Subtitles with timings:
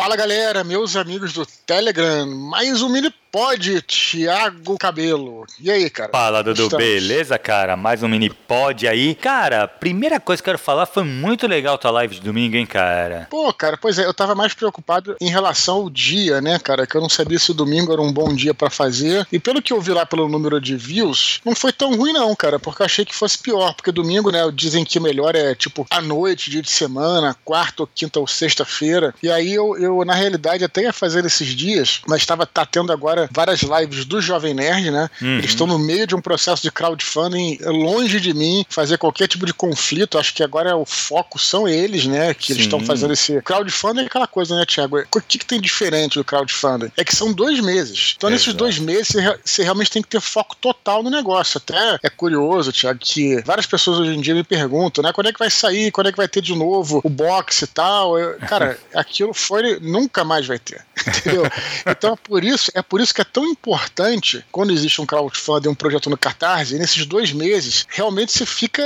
[0.00, 5.46] Fala galera, meus amigos do Telegram, mais um mini pod, Thiago Cabelo.
[5.60, 6.10] E aí, cara?
[6.10, 6.84] Fala, Dudu, Estamos.
[6.84, 7.76] beleza, cara?
[7.76, 9.14] Mais um mini pod aí.
[9.14, 12.66] Cara, primeira coisa que eu quero falar, foi muito legal tua live de domingo, hein,
[12.66, 13.28] cara?
[13.30, 16.86] Pô, cara, pois é, eu tava mais preocupado em relação ao dia, né, cara?
[16.86, 19.26] Que eu não sabia se o domingo era um bom dia pra fazer.
[19.30, 22.34] E pelo que eu vi lá pelo número de views, não foi tão ruim, não,
[22.34, 23.74] cara, porque eu achei que fosse pior.
[23.74, 27.86] Porque domingo, né, dizem que melhor é tipo à noite, dia de semana, quarta ou
[27.86, 29.14] quinta ou sexta-feira.
[29.22, 32.92] E aí eu, eu, na realidade, até ia fazer esses dias, mas tava tá tendo
[32.92, 35.10] agora várias lives do Jovem Nerd, né?
[35.20, 35.38] Uhum.
[35.38, 39.46] Eles estão no meio de um processo de crowdfunding longe de mim fazer qualquer tipo
[39.46, 40.18] de conflito.
[40.18, 42.34] Acho que agora o foco são eles, né?
[42.34, 42.68] Que eles Sim.
[42.68, 44.98] estão fazendo esse crowdfunding é aquela coisa, né, Thiago?
[44.98, 46.90] O que, que tem diferente do crowdfunding?
[46.96, 48.14] É que são dois meses.
[48.16, 48.58] Então, nesses Exato.
[48.58, 51.58] dois meses, você, você realmente tem que ter foco total no negócio.
[51.58, 55.12] Até é curioso, Thiago, que várias pessoas hoje em dia me perguntam, né?
[55.12, 55.90] Quando é que vai sair?
[55.90, 58.18] Quando é que vai ter de novo o box e tal?
[58.18, 59.78] Eu- cara, aquilo foi.
[59.80, 60.84] Nunca mais vai ter.
[61.06, 61.44] Entendeu?
[61.86, 65.74] Então, por isso, é por isso que é tão importante quando existe um crowdfunding, um
[65.74, 68.82] projeto no Catarse, nesses dois meses, realmente você fica,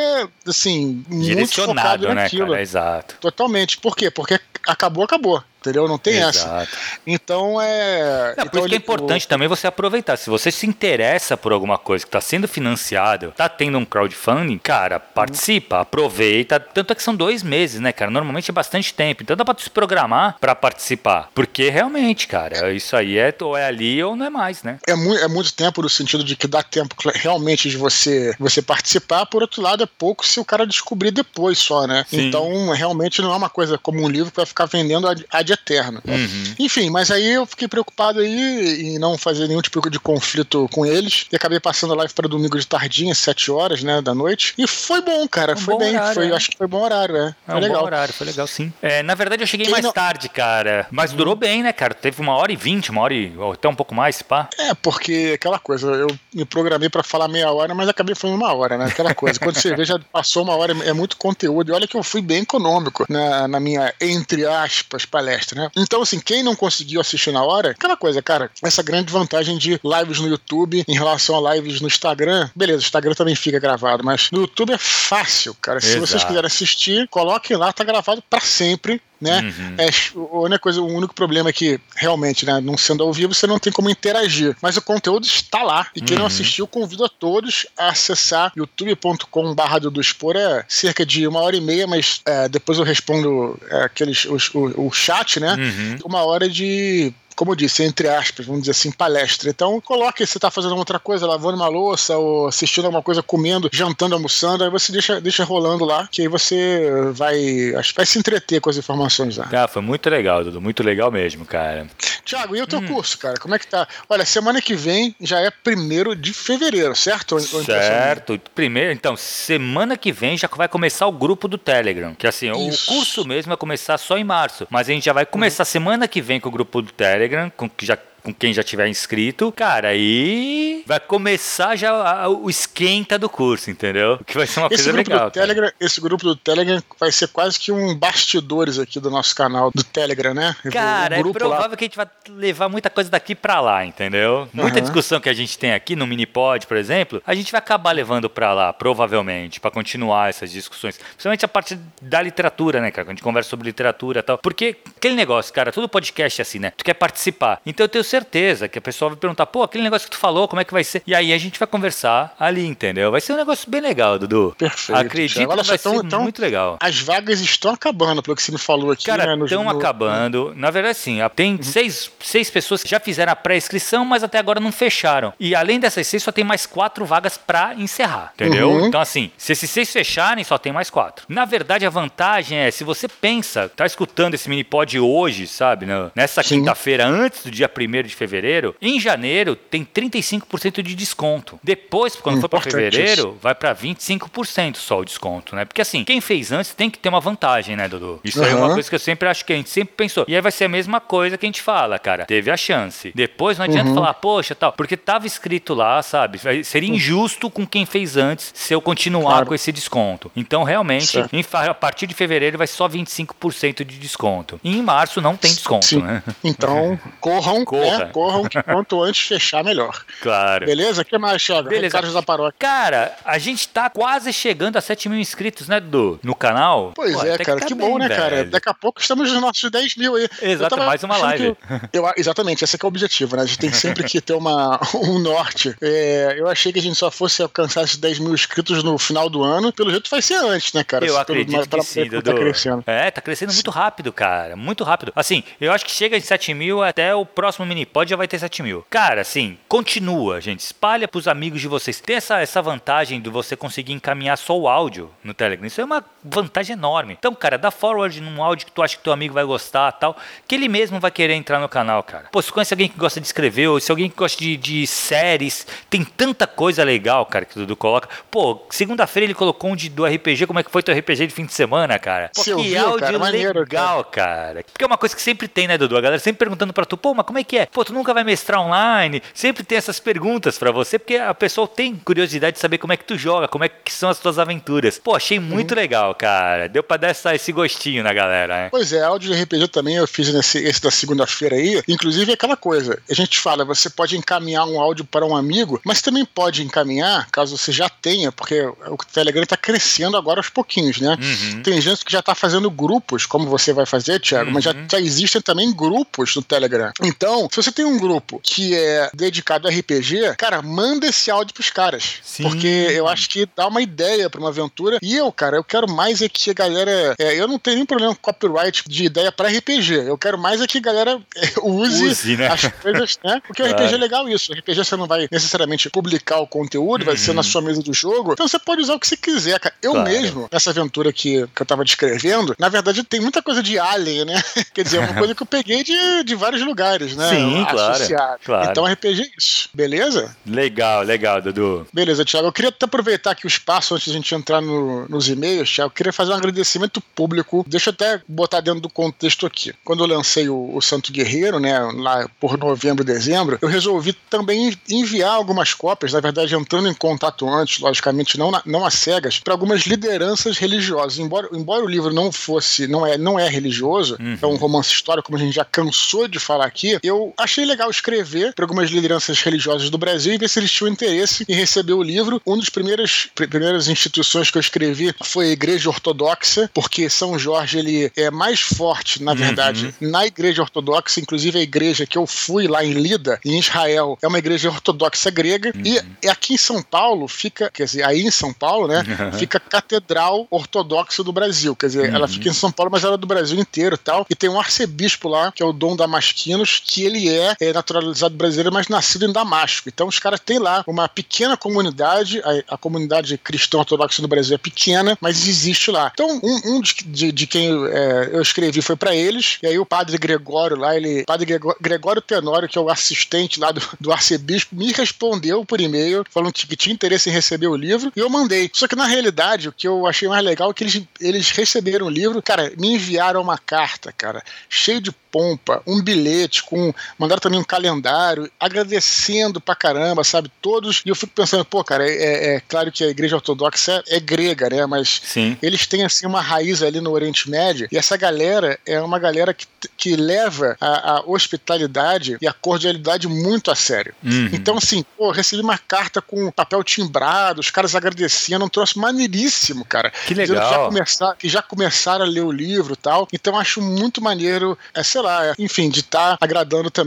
[0.47, 2.51] assim, muito focado né, naquilo.
[2.51, 2.63] cara?
[2.63, 3.17] Exato.
[3.21, 3.79] Totalmente.
[3.79, 4.11] Por quê?
[4.11, 5.43] Porque acabou, acabou.
[5.65, 5.89] Entendeu?
[5.89, 6.45] Não tem essa.
[6.45, 6.77] Exato.
[7.07, 8.35] Então é.
[8.37, 10.19] Não, por então, isso que é importante também você aproveitar.
[10.19, 14.59] Se você se interessa por alguma coisa que está sendo financiado, tá tendo um crowdfunding,
[14.59, 16.61] cara, participa, aproveita.
[16.61, 18.11] Tanto é que são dois meses, né, cara?
[18.11, 19.23] Normalmente é bastante tempo.
[19.23, 21.31] Então dá pra tu se programar pra participar.
[21.35, 24.79] Porque realmente, cara, isso aí é ou é ali ou não é mais, né?
[24.87, 28.61] É, mu é muito tempo no sentido de que dá tempo realmente de você você
[28.61, 32.05] participar, por outro lado, é pouco se o cara descobrir depois só, né?
[32.09, 32.29] Sim.
[32.29, 35.25] Então, realmente não é uma coisa como um livro que vai ficar vendendo ad,
[35.55, 36.03] ad eterno.
[36.07, 36.55] Uhum.
[36.59, 40.85] Enfim, mas aí eu fiquei preocupado aí em não fazer nenhum tipo de conflito com
[40.85, 41.27] eles.
[41.33, 44.55] E acabei passando a live para domingo de tardinha, 7 horas, né, da noite.
[44.59, 45.55] E foi bom, cara.
[45.55, 45.91] Um foi bom bem.
[45.97, 46.35] horário, foi, é.
[46.35, 47.29] Acho que foi bom horário, é.
[47.47, 47.81] É Foi um legal.
[47.81, 48.73] bom horário, foi legal sim.
[48.83, 50.87] É, na verdade eu cheguei Quem mais não- tarde, cara.
[50.91, 51.95] Mas durou bem, né, cara?
[51.95, 54.49] Teve uma hora e vinte, uma hora e ou até um pouco mais, pá.
[54.59, 58.53] É, porque aquela coisa, eu me programei pra falar meia hora, mas acabei falando uma
[58.53, 58.87] hora, né?
[58.87, 59.39] Aquela coisa.
[59.39, 61.71] Quando você vê, já passou uma hora, é muito conteúdo.
[61.71, 65.71] E olha que eu fui bem econômico na, na minha, entre aspas, palestra, né?
[65.77, 69.81] Então, assim, quem não conseguiu assistir na hora, aquela coisa, cara, essa grande vantagem de
[69.83, 72.49] lives no YouTube em relação a lives no Instagram.
[72.55, 75.81] Beleza, o Instagram também fica gravado, mas no YouTube é fácil, cara.
[75.81, 76.07] Se Exato.
[76.07, 79.01] vocês quiserem assistir, coloquem lá, tá gravado pra sempre.
[79.25, 79.41] Né?
[79.41, 79.75] Uhum.
[79.79, 83.33] É, a única coisa, o único problema é que, realmente, né, não sendo ao vivo,
[83.35, 84.55] você não tem como interagir.
[84.61, 85.87] Mas o conteúdo está lá.
[85.97, 86.29] E quem não Uhum.
[86.29, 90.37] assistiu, convido a todos a acessar youtube.com.br do Expor.
[90.37, 94.51] É cerca de uma hora e meia, mas é, depois eu respondo é, aqueles, os-
[94.55, 95.55] o, o chat, né?
[95.55, 95.99] Uhum.
[96.05, 97.13] Uma hora de.
[97.37, 99.51] Como eu disse, entre aspas, vamos dizer assim, palestra.
[99.51, 103.23] Então, coloque se você tá fazendo outra coisa, lavando uma louça, ou assistindo alguma coisa,
[103.23, 107.97] comendo, jantando, almoçando, aí você deixa, deixa rolando lá, que aí você vai, acho que
[107.97, 109.49] vai se entreter com as informações lá.
[109.53, 110.61] Ah, foi muito legal, Dudu.
[110.61, 111.87] Muito legal mesmo, cara.
[112.25, 112.87] Tiago, e o teu Hum.
[112.89, 113.37] curso, cara?
[113.39, 113.87] Como é que tá?
[114.09, 117.35] Olha, semana que vem já é primeiro de fevereiro, certo?
[117.35, 117.83] Impressão minha?
[117.83, 118.41] Certo.
[118.55, 122.15] Primeiro, então, semana que vem já vai começar o grupo do Telegram.
[122.15, 122.91] Que assim, Isso.
[122.91, 124.67] o curso mesmo vai começar só em março.
[124.71, 127.24] Mas a gente já vai começar semana que vem com o grupo do Telegram,
[127.57, 132.49] com que já com quem já tiver inscrito, cara, aí vai começar já a- o
[132.49, 134.19] esquenta do curso, entendeu?
[134.27, 135.31] Que vai ser uma Esse coisa legal.
[135.31, 139.71] Telegram, esse grupo do Telegram vai ser quase que um bastidores aqui do nosso canal
[139.75, 140.57] do Telegram, né?
[140.73, 143.85] Cara, é grupo lá- provável que a gente vai levar muita coisa daqui pra lá,
[143.85, 144.49] entendeu?
[144.53, 144.81] Muita Aham.
[144.81, 148.31] discussão que a gente tem aqui no Minipod, por exemplo, a gente vai acabar levando
[148.31, 150.97] pra lá, provavelmente, pra continuar essas discussões.
[150.97, 153.05] Principalmente a parte da literatura, né, cara?
[153.05, 154.39] Quando a gente conversa sobre literatura e tal.
[154.39, 156.73] Porque aquele negócio, cara, todo podcast é assim, né?
[156.77, 157.61] Tu quer participar.
[157.67, 160.47] Então eu tenho certeza que a pessoa vai perguntar, pô, aquele negócio que tu falou,
[160.47, 161.03] como é que vai ser?
[161.07, 163.11] E aí a gente vai conversar ali, entendeu?
[163.11, 164.55] Vai ser um negócio bem legal, Dudu.
[164.57, 165.53] Perfeito, Acredito Thiago.
[165.53, 166.77] Olha que vai então- ser então- muito legal.
[166.81, 169.07] As vagas estão acabando, pelo que você me falou aqui.
[169.07, 170.53] Cara, né, estão no- acabando.
[170.57, 171.19] Na verdade, sim.
[171.35, 175.33] Tem seis, seis pessoas que já fizeram a pré-inscrição, mas até agora não fecharam.
[175.41, 178.33] E além dessas seis, só tem mais quatro vagas pra encerrar.
[178.35, 178.71] Entendeu?
[178.71, 178.87] Uhum.
[178.87, 181.25] Então, assim, se esses seis fecharem, só tem mais quatro.
[181.29, 185.87] Na verdade, a vantagem é, se você pensa, tá escutando esse mini pod hoje, sabe?
[185.87, 191.59] né, Nessa quinta-feira, antes do dia 1 de fevereiro, em janeiro tem 35% de desconto.
[191.63, 195.65] Depois, quando for pra Importante fevereiro, vai pra 25% só o desconto, né?
[195.65, 198.21] Porque assim, quem fez antes tem que ter uma vantagem, né, Dudu?
[198.25, 200.25] Isso aí é uma coisa que eu sempre acho que a gente sempre pensou.
[200.29, 202.25] E aí vai ser a mesma coisa que a gente fala, cara.
[202.27, 203.13] Teve a chance.
[203.15, 203.95] Depois não adianta Uhum.
[203.95, 206.39] falar, poxa, tal, porque tava escrito lá, sabe?
[206.65, 209.47] Seria injusto com quem fez antes se eu continuar Claro.
[209.47, 210.31] com esse desconto.
[210.35, 214.59] Então, realmente, em a partir de fevereiro vai só 25% de desconto.
[214.65, 216.03] E em março não tem desconto, Sim.
[216.03, 216.23] né?
[216.43, 218.11] Então, corram, Corram, Né?
[218.13, 220.05] Corram que quanto antes fechar, melhor.
[220.21, 220.67] Claro.
[220.67, 221.03] Beleza?
[221.03, 221.69] O que mais, Thiago?
[221.69, 221.97] Beleza.
[221.97, 222.55] Recados da paróquia.
[222.59, 226.21] Cara, a gente tá quase chegando a 7 mil inscritos, né, Dudu?
[226.23, 226.93] No canal.
[226.95, 228.21] Pois Pô, é, cara, tá que bem, bom, né, velho.
[228.21, 228.45] cara?
[228.45, 230.29] Daqui a pouco estamos nos nossos 10 mil aí.
[230.43, 231.57] Exato, mais uma live.
[231.93, 233.43] que eu- exatamente, esse que é o objetivo, né?
[233.43, 235.75] A gente tem sempre que ter uma, um norte.
[235.81, 239.29] É, eu achei que a gente só fosse alcançar esses 10 mil inscritos no final
[239.29, 239.73] do ano.
[239.73, 241.05] Pelo jeito vai ser antes, né, cara?
[241.05, 242.35] Eu Se acredito pelo- que sim, tá Dudu.
[242.35, 242.85] crescendo.
[242.87, 244.57] É, tá crescendo muito rápido, cara.
[244.57, 245.13] Muito rápido.
[245.15, 248.39] Assim, eu acho que chega de 7 mil até o próximo Minipod já vai ter
[248.39, 248.87] 7 mil.
[248.89, 250.61] Cara, assim, continua, gente.
[250.61, 252.01] Espalha pros amigos de vocês.
[252.01, 255.67] Tem essa, essa vantagem de você conseguir encaminhar só o áudio no Telegram.
[255.67, 257.17] Isso é uma vantagem enorme.
[257.19, 260.17] Então, cara, dá forward num áudio que tu acha que teu amigo vai gostar tal.
[260.47, 262.29] Que ele mesmo vai querer entrar no canal, cara.
[262.31, 264.87] Pô, se conhece alguém que gosta de escrever, ou se alguém que gosta de, de
[264.87, 268.09] séries, tem tanta coisa legal, cara, que o Dudu coloca.
[268.31, 270.47] Pô, segunda-feira ele colocou um de, do RPG.
[270.47, 272.31] Como é que foi teu RPG de fim de semana, cara?
[272.35, 273.19] Pô, que ouviu, áudio cara?
[273.19, 274.65] Maneiro, legal, cara.
[274.65, 275.97] Porque é uma coisa que sempre tem, né, Dudu?
[275.97, 277.64] A galera sempre perguntando pra tu, pô, mas como é que é?
[277.73, 279.23] Pô, tu nunca vai mestrar online?
[279.33, 282.97] Sempre tem essas perguntas pra você, porque a pessoa tem curiosidade de saber como é
[282.97, 284.99] que tu joga, como é que são as tuas aventuras.
[284.99, 285.77] Pô, achei muito Uhum.
[285.81, 286.69] legal, cara.
[286.69, 288.69] Deu pra dar essa, esse gostinho na galera, né?
[288.71, 291.83] Pois é, áudio de RPG também eu fiz nesse esse da segunda-feira aí.
[291.89, 295.81] Inclusive é aquela coisa, a gente fala, você pode encaminhar um áudio para um amigo,
[295.85, 300.49] mas também pode encaminhar, caso você já tenha, porque o Telegram está crescendo agora aos
[300.49, 301.17] pouquinhos, né?
[301.21, 301.63] Uhum.
[301.63, 304.87] Tem gente que já está fazendo grupos, como você vai fazer, Thiago, mas já, Uhum.
[304.91, 306.93] já existem também grupos no Telegram.
[307.03, 311.55] Então, se você tem um grupo que é dedicado a RPG, cara, manda esse áudio
[311.55, 312.15] pros caras.
[312.23, 312.43] Sim.
[312.43, 314.99] Porque eu acho que dá uma ideia para uma aventura.
[315.01, 317.15] E eu, cara, eu quero mais é que a galera.
[317.19, 319.95] é, eu não tenho nenhum problema com copyright de ideia para RPG.
[320.07, 322.49] Eu quero mais é que a galera é, use, Use, né?
[322.49, 323.41] as coisas, né?
[323.47, 323.67] Porque o.
[323.67, 324.53] RPG é legal isso.
[324.53, 327.93] O RPG você não vai necessariamente publicar o conteúdo, vai ser na sua mesa do
[327.95, 328.33] jogo.
[328.33, 329.75] Então você pode usar o que você quiser, cara.
[329.81, 330.03] Eu Uhum.
[330.05, 330.11] Claro.
[330.11, 334.25] mesmo, nessa aventura que, que eu tava descrevendo, na verdade tem muita coisa de Alien,
[334.25, 334.43] né?
[334.75, 337.29] Quer dizer, é uma coisa que eu peguei de, de vários lugares, né?
[337.31, 338.39] Sim, claro, Associado.
[338.45, 338.71] claro.
[338.71, 339.69] Então RPG é isso.
[339.75, 340.37] Beleza?
[340.47, 341.87] Legal, legal, Dudu.
[341.93, 342.49] Beleza, Thiago.
[342.49, 345.71] Eu queria até aproveitar aqui o espaço antes de a gente entrar no- nos e-mails,
[345.71, 345.89] Thiago.
[345.91, 347.65] Eu queria fazer um agradecimento público.
[347.69, 349.73] Deixa eu até botar dentro do contexto aqui.
[349.85, 354.77] Quando eu lancei o, o Santo Guerreiro, né, lá por novembro, dezembro, eu resolvi também
[354.89, 359.39] enviar algumas cópias, na verdade, entrando em contato antes, logicamente, não, na- não às cegas,
[359.41, 361.19] para algumas lideranças religiosas.
[361.19, 364.39] Embora, embora o livro não fosse, não é, não é religioso, Uhum.
[364.41, 367.91] é um romance histórico, como a gente já cansou de falar aqui, eu achei legal
[367.91, 371.93] escrever para algumas lideranças religiosas do Brasil e ver se eles tinham interesse em receber
[371.93, 372.41] o livro.
[372.45, 377.39] Uma das primeiras, pri- primeiras instituições que eu escrevi foi a Igreja Ortodoxa, porque São
[377.39, 382.27] Jorge ele é mais forte, na verdade, na Igreja Ortodoxa, inclusive a igreja que eu
[382.27, 386.59] fui lá em Lida, em Israel, é uma igreja ortodoxa grega, e e aqui em
[386.59, 389.05] São Paulo fica, quer dizer, aí em São Paulo, né,
[389.39, 393.15] fica a Catedral Ortodoxa do Brasil, quer dizer, ela fica em São Paulo, mas ela
[393.15, 395.95] é do Brasil inteiro e tal, e tem um arcebispo lá, que é o Dom
[395.97, 399.89] Damasquinos, que ele é, é naturalizado brasileiro, mas nascido em Damasco.
[399.89, 404.55] Então os caras têm lá uma pequena comunidade, a, a comunidade cristã ortodoxa no Brasil
[404.55, 406.11] é pequena, mas existe lá.
[406.15, 409.79] Então um, um de, de- de quem é, eu escrevi foi para eles, e aí
[409.79, 413.83] o padre Gregório lá, ele, padre Grego- Gregório Tenório, que é o assistente lá do,
[414.01, 418.13] do arcebispo, me respondeu por e-mail, falando que, que tinha interesse em receber o livro,
[418.15, 418.71] e eu mandei.
[418.73, 422.07] Só que na realidade, o que eu achei mais legal é que eles, eles receberam
[422.07, 426.95] o livro, cara, me enviaram uma carta, cara, cheio de pompa, um bilhete com.
[427.19, 430.51] Mandaram também um calendário, agradecendo pra caramba, sabe?
[430.61, 431.03] Todos.
[431.05, 434.17] E eu fico pensando, pô, cara, é, é- é claro que a igreja ortodoxa é,
[434.17, 434.87] é grega, né?
[434.87, 435.57] Mas Sim.
[435.63, 439.53] eles têm assim uma raiz ali no Oriente Médio e essa galera é uma galera
[439.55, 439.67] que,
[439.97, 444.15] que leva a, a hospitalidade e a cordialidade muito a sério.
[444.23, 444.51] Uhum.
[444.53, 449.85] Então, assim, pô, recebi uma carta com papel timbrado, os caras agradecendo, um troço maneiríssimo,
[449.85, 450.11] cara.
[450.27, 450.57] Que legal.
[450.57, 453.29] Que já, começar, que já começaram a ler o livro e tal.
[453.33, 457.04] Então, acho muito maneiro, é, sei lá, é, enfim, de estar agradando também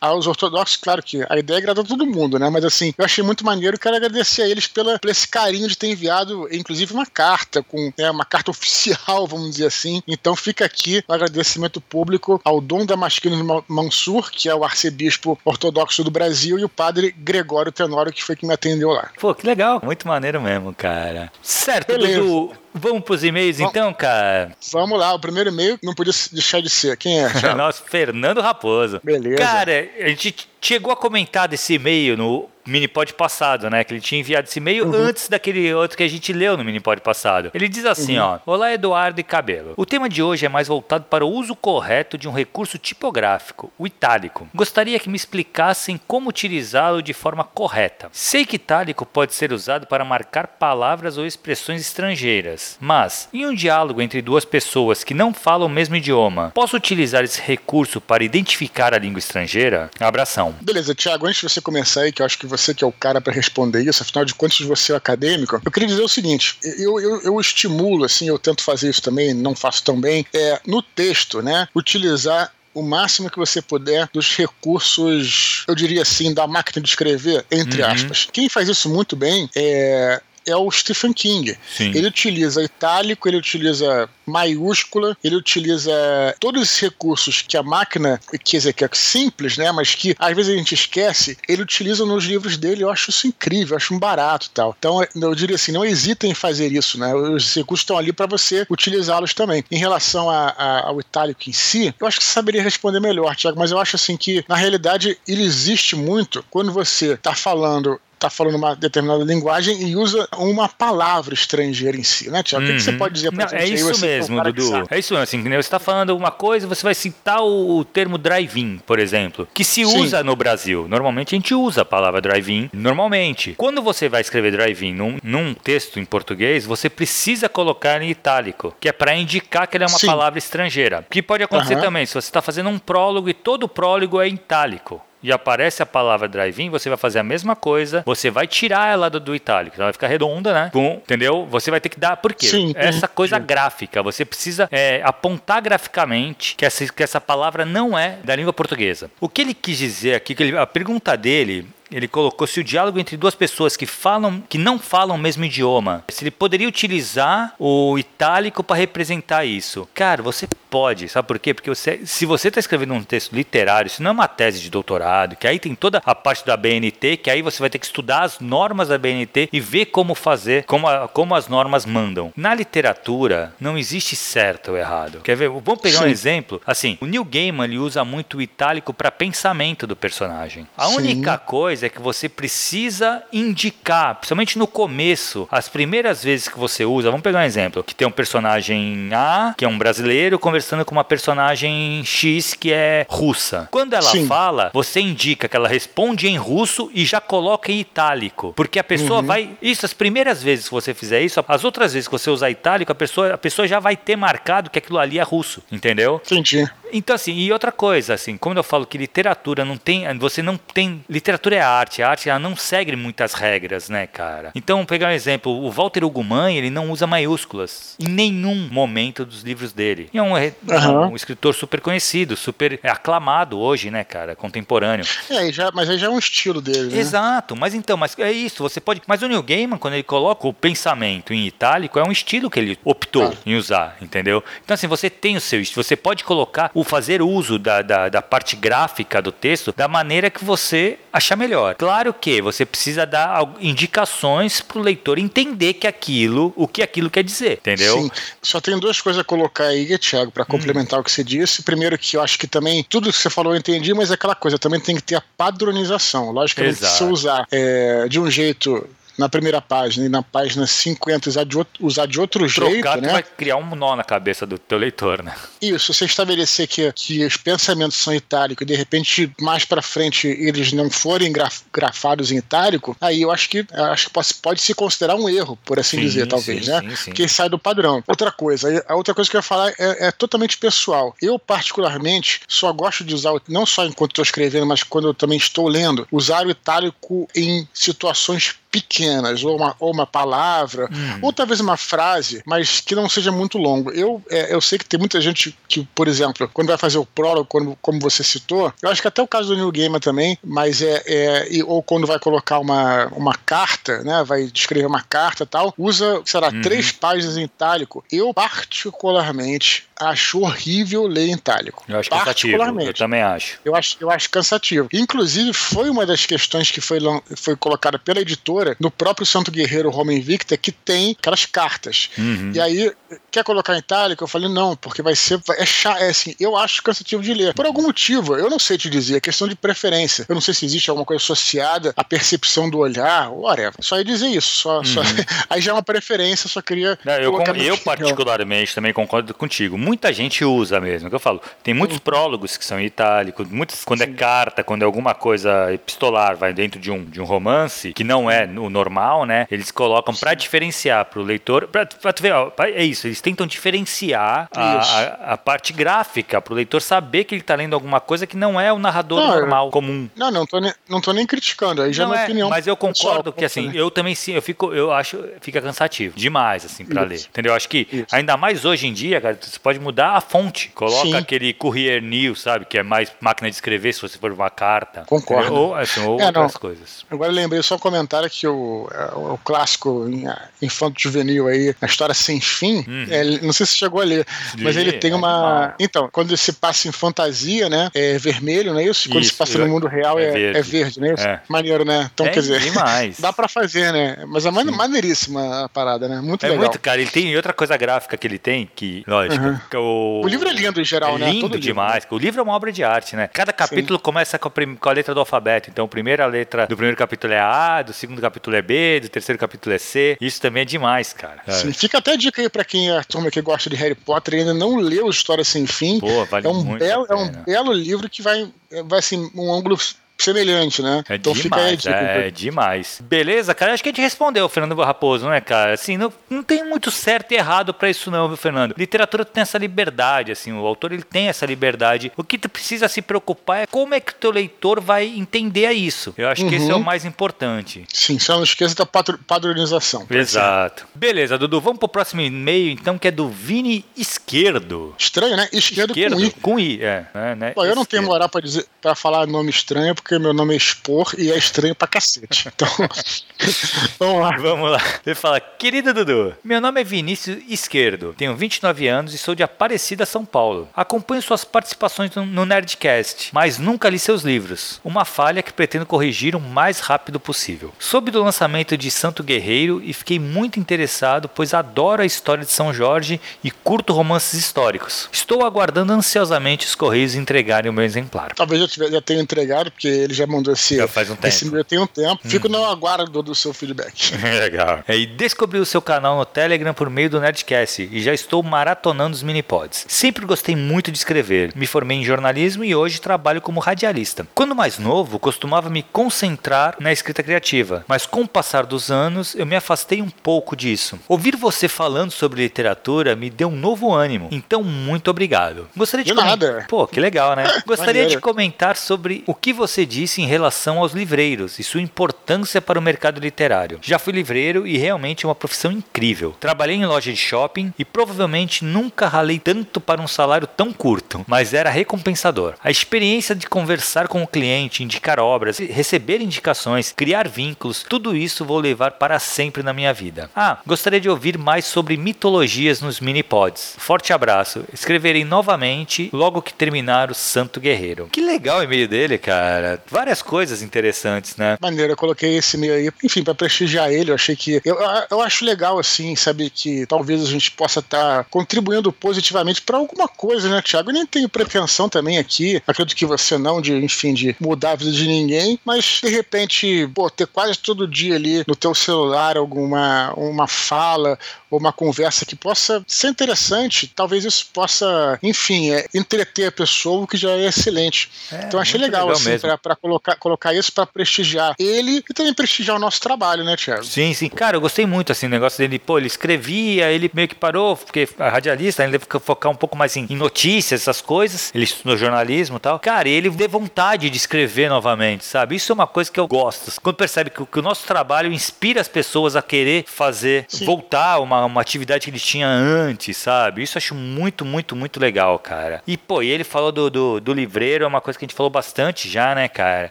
[0.00, 0.76] aos ortodoxos.
[0.76, 2.48] Claro que a ideia é agradar todo mundo, né?
[2.50, 3.78] Mas, assim, eu achei muito maneiro.
[3.78, 7.92] Quero agradecer a eles pela, por esse carinho de ter enviado, inclusive, uma carta, com
[7.98, 10.02] né, uma carta oficial, vamos dizer assim.
[10.06, 15.38] Então, fica aqui o agradecimento público ao Dom Damasquino Ma- Mansur, que é o arcebispo
[15.44, 19.10] ortodoxo do Brasil, e o padre Gregório Tenório, que foi que me atendeu lá.
[19.20, 19.80] Pô, que legal.
[19.82, 21.32] Muito maneiro mesmo, cara.
[21.42, 22.20] Certo, Beleza.
[22.20, 22.52] Dudu.
[22.78, 23.70] Vamos pros e-mails Vamos.
[23.70, 24.52] então, cara.
[24.72, 26.96] Vamos lá, o primeiro e-mail não podia deixar de ser.
[26.96, 27.28] Quem é?
[27.56, 29.00] Nossa, Fernando Raposo.
[29.02, 29.36] Beleza.
[29.36, 33.84] Cara, a gente chegou a comentar desse e-mail no Minipod passado, né?
[33.84, 34.94] Que ele tinha enviado esse e-mail uhum.
[34.94, 37.50] antes daquele outro que a gente leu no Minipod passado.
[37.54, 38.24] Ele diz assim, uhum.
[38.24, 39.74] ó: Olá, Eduardo e Cabelo.
[39.76, 43.72] O tema de hoje é mais voltado para o uso correto de um recurso tipográfico,
[43.78, 44.48] o itálico.
[44.54, 48.08] Gostaria que me explicassem como utilizá-lo de forma correta.
[48.12, 53.54] Sei que itálico pode ser usado para marcar palavras ou expressões estrangeiras, mas em um
[53.54, 58.24] diálogo entre duas pessoas que não falam o mesmo idioma, posso utilizar esse recurso para
[58.24, 59.90] identificar a língua estrangeira?
[60.00, 60.54] Abração.
[60.60, 62.92] Beleza, Tiago, antes de você começar aí, que eu acho que você que é o
[62.92, 66.58] cara para responder isso, afinal de contas você é acadêmico, eu queria dizer o seguinte:
[66.78, 70.60] eu, eu, eu estimulo, assim, eu tento fazer isso também, não faço tão bem, é
[70.66, 76.46] no texto, né, utilizar o máximo que você puder dos recursos, eu diria assim, da
[76.46, 77.88] máquina de escrever, entre uhum.
[77.88, 78.28] aspas.
[78.30, 81.56] Quem faz isso muito bem é é o Stephen King.
[81.76, 81.90] Sim.
[81.94, 85.92] Ele utiliza itálico, ele utiliza maiúscula, ele utiliza
[86.40, 90.34] todos esses recursos que a máquina, quer dizer, que é simples, né, mas que às
[90.34, 93.94] vezes a gente esquece, ele utiliza nos livros dele, eu acho isso incrível, eu acho
[93.94, 94.74] um barato tal.
[94.78, 98.26] Então, eu diria assim, não hesitem em fazer isso, né, os recursos estão ali para
[98.26, 99.64] você utilizá-los também.
[99.70, 103.34] Em relação a, a, ao itálico em si, eu acho que você saberia responder melhor,
[103.36, 108.00] Tiago, mas eu acho assim que, na realidade, ele existe muito quando você está falando
[108.16, 112.64] está falando uma determinada linguagem e usa uma palavra estrangeira em si, né, Tiago?
[112.64, 112.70] Uhum.
[112.70, 112.98] O que, que, você uhum.
[112.98, 113.62] pode dizer para gente?
[113.62, 114.86] É isso aí, mesmo, Dudu.
[114.90, 115.22] É isso mesmo.
[115.22, 119.62] Assim, você está falando uma coisa, você vai citar o, termo drive-in, por exemplo, que
[119.62, 120.00] se Sim.
[120.00, 120.86] usa no Brasil.
[120.88, 123.54] Normalmente a gente usa a palavra drive-in normalmente.
[123.56, 128.74] Quando você vai escrever drive-in num, num, texto em português, você precisa colocar em itálico,
[128.80, 130.06] que é para indicar que ele é uma Sim.
[130.06, 131.00] palavra estrangeira.
[131.00, 131.82] O que pode acontecer uhum.
[131.82, 135.32] também, se você está fazendo um prólogo e todo o prólogo é em itálico e
[135.32, 139.18] aparece a palavra drive-in, você vai fazer a mesma coisa, você vai tirar ela do,
[139.18, 140.70] do itálico, ela vai ficar redonda, né?
[140.72, 141.44] Com, entendeu?
[141.50, 142.16] Você vai ter que dar.
[142.16, 142.46] Por quê?
[142.46, 143.44] Sim, essa coisa sim.
[143.44, 148.52] gráfica, você precisa é, apontar graficamente que essa, que essa palavra não é da língua
[148.52, 149.10] portuguesa.
[149.20, 152.64] O que ele quis dizer aqui, que ele, a pergunta dele ele colocou se o
[152.64, 156.68] diálogo entre duas pessoas que falam, que não falam o mesmo idioma, se ele poderia
[156.68, 159.88] utilizar o itálico para representar isso.
[159.94, 161.54] Cara, você pode, sabe por quê?
[161.54, 164.68] Porque você, se você está escrevendo um texto literário, isso não é uma tese de
[164.68, 167.86] doutorado, que aí tem toda a parte da BNT, que aí você vai ter que
[167.86, 172.30] estudar as normas da BNT e ver como fazer, como, a, como as normas mandam.
[172.36, 175.22] Na literatura, não existe certo ou errado.
[175.22, 175.48] Quer ver?
[175.48, 176.04] Vamos pegar Sim.
[176.04, 176.60] um exemplo.
[176.66, 180.68] Assim, o Neil Gaiman ele usa muito o itálico para pensamento do personagem.
[180.76, 180.96] A Sim.
[180.98, 186.84] única coisa é que você precisa indicar, principalmente no começo, as primeiras vezes que você
[186.84, 187.10] usa.
[187.10, 190.92] Vamos pegar um exemplo: que tem um personagem A, que é um brasileiro, conversando com
[190.92, 193.68] uma personagem X, que é russa.
[193.70, 194.26] Quando ela Sim.
[194.26, 198.52] fala, você indica que ela responde em russo e já coloca em itálico.
[198.56, 199.26] Porque a pessoa uhum.
[199.26, 199.50] vai.
[199.60, 202.90] Isso, as primeiras vezes que você fizer isso, as outras vezes que você usar itálico,
[202.92, 205.62] a pessoa, a pessoa já vai ter marcado que aquilo ali é russo.
[205.70, 206.20] Entendeu?
[206.24, 206.66] Entendi.
[206.92, 210.04] Então, assim, e outra coisa, assim, quando eu falo que literatura não tem.
[210.18, 211.04] Você não tem.
[211.08, 212.02] Literatura é arte.
[212.02, 214.50] A arte ela não segue muitas regras, né, cara?
[214.54, 219.42] Então, pegar um exemplo, o Walter Ugumãe, ele não usa maiúsculas em nenhum momento dos
[219.42, 220.08] livros dele.
[220.12, 221.12] E é um, uhum.
[221.12, 224.36] um escritor super conhecido, super aclamado hoje, né, cara?
[224.36, 225.04] Contemporâneo.
[225.30, 226.98] É, já, mas aí já é um estilo dele, né?
[226.98, 229.02] Exato, mas então, mas é isso, você pode.
[229.06, 232.58] Mas o Neil Gaiman, quando ele coloca o pensamento em itálico, é um estilo que
[232.58, 233.32] ele optou ah.
[233.44, 234.42] em usar, entendeu?
[234.64, 238.10] Então, assim, você tem o seu estilo, você pode colocar o fazer uso da, da,
[238.10, 241.74] da parte gráfica do texto da maneira que você achar melhor.
[241.74, 247.08] Claro que você precisa dar indicações para o leitor entender que aquilo, o que aquilo
[247.08, 248.02] quer dizer, entendeu?
[248.02, 248.10] Sim.
[248.42, 251.00] Só tenho duas coisas a colocar aí, Thiago, para complementar hum.
[251.00, 251.62] o que você disse.
[251.62, 254.34] Primeiro que eu acho que também tudo que você falou eu entendi, mas é aquela
[254.34, 256.30] coisa também tem que ter a padronização.
[256.30, 256.98] Logicamente, Exato.
[256.98, 258.86] se usar é, de um jeito
[259.18, 263.00] na primeira página e na página 50 usar de outro, usar de outro Trocar, jeito,
[263.00, 263.12] né?
[263.12, 265.34] vai criar um nó na cabeça do teu leitor, né?
[265.60, 270.26] Isso, você estabelecer que, que os pensamentos são itálicos e de repente mais para frente
[270.26, 274.60] eles não forem graf, grafados em itálico, aí eu acho que acho que pode, pode
[274.60, 276.80] se considerar um erro, por assim sim, dizer, talvez, sim, né?
[276.80, 277.04] Sim, sim.
[277.10, 278.02] Porque sai do padrão.
[278.06, 281.14] Outra coisa, a outra coisa que eu ia falar é, é totalmente pessoal.
[281.20, 285.38] Eu particularmente só gosto de usar não só enquanto estou escrevendo, mas quando eu também
[285.38, 291.18] estou lendo, usar o itálico em situações pequenas, ou uma, ou uma palavra, hum.
[291.22, 293.90] ou talvez uma frase, mas que não seja muito longo.
[293.90, 297.06] Eu, é, eu sei que tem muita gente que, por exemplo, quando vai fazer o
[297.06, 300.38] prólogo, quando, como você citou, eu acho que até o caso do New Gamer também,
[300.44, 305.44] mas é, é ou quando vai colocar uma, uma carta, né, vai escrever uma carta
[305.44, 306.60] e tal, usa, sei lá, uhum.
[306.60, 308.04] três páginas em itálico.
[308.12, 311.84] Eu, particularmente, acho horrível ler em itálico.
[311.88, 312.62] Eu acho cansativo.
[312.62, 313.58] Eu também acho.
[313.64, 314.88] Eu acho, eu acho cansativo.
[314.92, 316.98] Inclusive, foi uma das questões que foi,
[317.36, 322.10] foi colocada pela editora editora, no próprio Santo Guerreiro Roma Invicta, que tem aquelas cartas.
[322.18, 322.52] Uhum.
[322.54, 322.92] E aí,
[323.30, 324.24] quer colocar em itálico?
[324.24, 325.40] Eu falei, não, porque vai ser.
[325.58, 327.54] É, chato, é assim, eu acho cansativo de ler.
[327.54, 330.26] Por algum motivo, eu não sei te dizer, é questão de preferência.
[330.28, 333.74] Eu não sei se existe alguma coisa associada à percepção do olhar, whatever.
[333.80, 334.48] Só ia dizer isso.
[334.48, 335.02] Só, só...
[335.48, 336.98] aí já é uma preferência, só queria.
[337.04, 339.76] Não, eu, com- eu particularmente também concordo contigo.
[339.78, 341.40] Muita gente usa mesmo, é que eu falo.
[341.62, 345.72] Tem muitos prólogos que são em itálico, muitos quando é carta, quando é alguma coisa
[345.72, 349.46] epistolar, vai dentro de um, de um romance, que não é o normal, né?
[349.50, 354.48] Eles colocam pra diferenciar pro leitor, pra tu ver, ó, é isso, eles tentam diferenciar
[354.54, 358.36] a, a- a parte gráfica pro leitor saber que ele tá lendo alguma coisa que
[358.36, 360.08] não é o narrador Não, normal, comum.
[360.16, 361.82] Não, não tô, nem, não tô nem criticando.
[361.82, 362.48] Aí já é Não minha é, opinião.
[362.48, 363.72] mas eu concordo que assim, né?
[363.74, 367.20] eu também sim, eu fico, eu acho, fica cansativo demais assim para ler.
[367.28, 367.52] Entendeu?
[367.52, 368.06] Eu acho que Isso.
[368.14, 370.68] ainda mais hoje em dia, cara, você pode mudar a fonte.
[370.74, 371.16] Coloca Sim.
[371.16, 375.04] aquele Courier News, sabe, que é mais máquina de escrever se você for uma carta.
[375.06, 375.44] Concordo.
[375.46, 375.62] Entendeu?
[375.62, 376.42] Ou, assim, ou É, não.
[376.42, 377.04] outras coisas.
[377.10, 380.26] Agora lembrei só um comentário que o, é, o, o clássico em-
[380.60, 384.26] infanto juvenil aí, a história sem fim, é, não sei se chegou a ler,
[384.58, 385.74] mas Li, ele tem é uma.
[385.78, 387.88] Então, quando se passa em fantasia, né?
[387.94, 389.08] É vermelho, não é isso?
[389.08, 390.58] Quando Isso, se passa eu- no mundo real é é, verde.
[390.58, 391.26] é verde, não é isso?
[391.26, 391.40] É.
[391.48, 392.10] Maneiro, né?
[392.12, 392.60] Então, É quer dizer.
[392.60, 393.18] demais.
[393.20, 394.24] Dá pra fazer, né?
[394.26, 396.20] Mas é mane- maneiríssima a parada, né?
[396.20, 396.64] Muito É legal.
[396.64, 397.00] muito, cara.
[397.00, 399.58] Ele tem outra coisa gráfica que ele tem, que, lógico, Uhum.
[399.70, 400.22] que o...
[400.24, 401.26] O livro é lindo em geral, é né?
[401.30, 402.06] lindo Todo livro, demais.
[402.10, 403.28] O livro é uma obra de arte, né?
[403.32, 405.70] Cada capítulo começa com a, prim- com a letra do alfabeto.
[405.70, 409.08] Então, a primeira letra do primeiro capítulo é A, do segundo capítulo é B, do
[409.08, 410.16] terceiro capítulo é C.
[410.20, 411.42] Isso também é demais, cara.
[411.48, 413.94] Sim, fica até a dica aí pra quem é a turma que gosta de Harry
[413.94, 416.00] Potter e ainda não leu História Sem Fim.
[416.00, 418.50] Pô, vale é um muito belo, é um belo livro que vai,
[418.84, 419.78] vai assim, um ângulo
[420.18, 421.02] semelhante, né?
[421.08, 421.96] É então fica aí demais, dica.
[421.96, 423.02] é, demais.
[423.04, 423.72] Beleza, cara?
[423.74, 425.74] Acho que a gente respondeu, Fernando Raposo, né, cara?
[425.74, 428.74] Assim, não, não tem muito certo e errado pra isso não, viu, Fernando?
[428.76, 432.12] Literatura tem essa liberdade, assim, o autor ele tem essa liberdade.
[432.16, 435.70] O que tu precisa se preocupar é como é que o teu leitor vai entender
[435.72, 436.14] isso.
[436.16, 436.80] Eu acho que esse é Uhum.
[436.80, 437.84] o mais importante.
[437.92, 440.06] Sim, só não esqueça da padronização.
[440.10, 440.86] Exato.
[440.94, 444.94] Beleza, Dudu, vamos pro próximo e-mail, então, que é do Vini Esquerdo.
[444.98, 445.48] Estranho, né?
[445.52, 446.30] Esquerdo, com I.
[446.30, 447.06] com I, é.
[447.14, 447.50] é, né?
[447.50, 448.06] Pô, eu não tenho Esquerdo.
[448.06, 451.74] moral pra, dizer, pra falar nome estranho, porque meu nome é Expor e é estranho
[451.74, 452.48] pra cacete.
[452.48, 452.68] Então,
[453.98, 454.36] vamos lá.
[454.38, 454.80] Vamos lá.
[455.04, 459.42] Ele fala: Querido Dudu, meu nome é Vinícius Esquerdo, tenho 29 anos e sou de
[459.42, 460.68] Aparecida, São Paulo.
[460.74, 464.80] Acompanho suas participações no- Nerdcast, mas nunca li seus livros.
[464.84, 467.72] Uma falha que pretendo corrigir o mais rápido possível.
[467.78, 472.52] Soube do lançamento de Santo Guerreiro e fiquei muito interessado, pois adoro a história de
[472.52, 475.08] São Jorge e curto romances históricos.
[475.12, 478.32] Estou aguardando ansiosamente os Correios entregarem o meu exemplar.
[478.34, 480.76] Talvez eu já tenha entregado, porque ele já mandou esse.
[480.76, 481.54] Já faz um Esse tempo.
[481.54, 482.20] meu tem um tempo.
[482.28, 484.12] Fico no aguardo do seu feedback.
[484.40, 484.82] Legal.
[484.86, 488.42] É, e descobri o seu canal no Telegram por meio do Nerdcast e já estou
[488.42, 489.84] maratonando os minipods.
[489.88, 491.52] Sempre gostei muito de escrever.
[491.54, 494.26] Me formei em jornalismo e hoje trabalho como radialista.
[494.34, 499.34] Quando mais novo, costumava me concentrar na escrita criativa, mas com o passar dos anos
[499.34, 500.98] eu me afastei um pouco disso.
[501.08, 504.28] Ouvir você falando sobre literatura me deu um novo ânimo.
[504.30, 505.68] Então, muito obrigado.
[505.76, 506.66] Gostaria de, De nada.
[506.68, 507.44] Pô, que legal, né?
[507.66, 512.60] Gostaria de comentar sobre o que você disse em relação aos livreiros e sua importância
[512.60, 513.78] para o mercado literário.
[513.82, 516.34] Já fui livreiro e realmente é uma profissão incrível.
[516.38, 521.24] Trabalhei em loja de shopping e provavelmente nunca ralei tanto para um salário tão curto,
[521.26, 522.54] mas era recompensador.
[522.62, 528.44] A experiência de conversar com o cliente, indicar obras, receber indicações, criar vínculos, tudo isso
[528.44, 530.30] vou levar para sempre na minha vida.
[530.34, 533.76] Ah, gostaria de ouvir mais sobre mitologias nos mini-pods.
[533.78, 534.64] Forte abraço.
[534.72, 538.08] Escreverei novamente logo que terminar o Santo Guerreiro.
[538.10, 539.75] Que legal o e-mail dele, cara.
[539.90, 541.56] Várias coisas interessantes, né?
[541.60, 544.10] Maneiro, eu coloquei esse meio aí, enfim, pra prestigiar ele.
[544.10, 544.60] Eu achei que.
[544.64, 544.76] Eu,
[545.10, 550.08] eu acho legal, assim, sabe, que talvez a gente possa estar contribuindo positivamente pra alguma
[550.08, 550.90] coisa, né, Thiago?
[550.90, 554.76] Eu nem tenho pretensão também aqui, acredito que você não, de, enfim, de mudar a
[554.76, 559.36] vida de ninguém, mas de repente, pô, ter quase todo dia ali no teu celular
[559.36, 561.18] alguma uma fala
[561.50, 567.04] ou uma conversa que possa ser interessante, talvez isso possa, enfim, é, entreter a pessoa,
[567.04, 568.10] o que já é excelente.
[568.32, 569.48] É, então achei legal, legal assim, mesmo.
[569.66, 573.56] Pra, pra colocar, colocar isso pra prestigiar ele e também prestigiar o nosso trabalho, né,
[573.56, 573.84] Thiago?
[573.84, 574.28] Sim, sim.
[574.28, 575.78] Cara, eu gostei muito, assim, o negócio dele.
[575.78, 579.76] Pô, ele escrevia, ele meio que parou, porque a radialista, ele deve focar um pouco
[579.76, 581.50] mais em, em notícias, essas coisas.
[581.54, 582.78] Ele estudou jornalismo e tal.
[582.78, 585.56] Cara, ele teve vontade de escrever novamente, sabe?
[585.56, 586.70] Isso é uma coisa que eu gosto.
[586.80, 590.64] Quando percebe que, o- que o nosso trabalho inspira as pessoas a querer fazer, Sim.
[590.64, 593.62] voltar uma, uma atividade que eles tinham antes, sabe?
[593.62, 595.82] Isso eu acho muito, muito, muito legal, cara.
[595.86, 598.36] E, pô, e ele falou do, do, do livreiro, é uma coisa que a gente
[598.36, 599.90] falou bastante já, né, cara?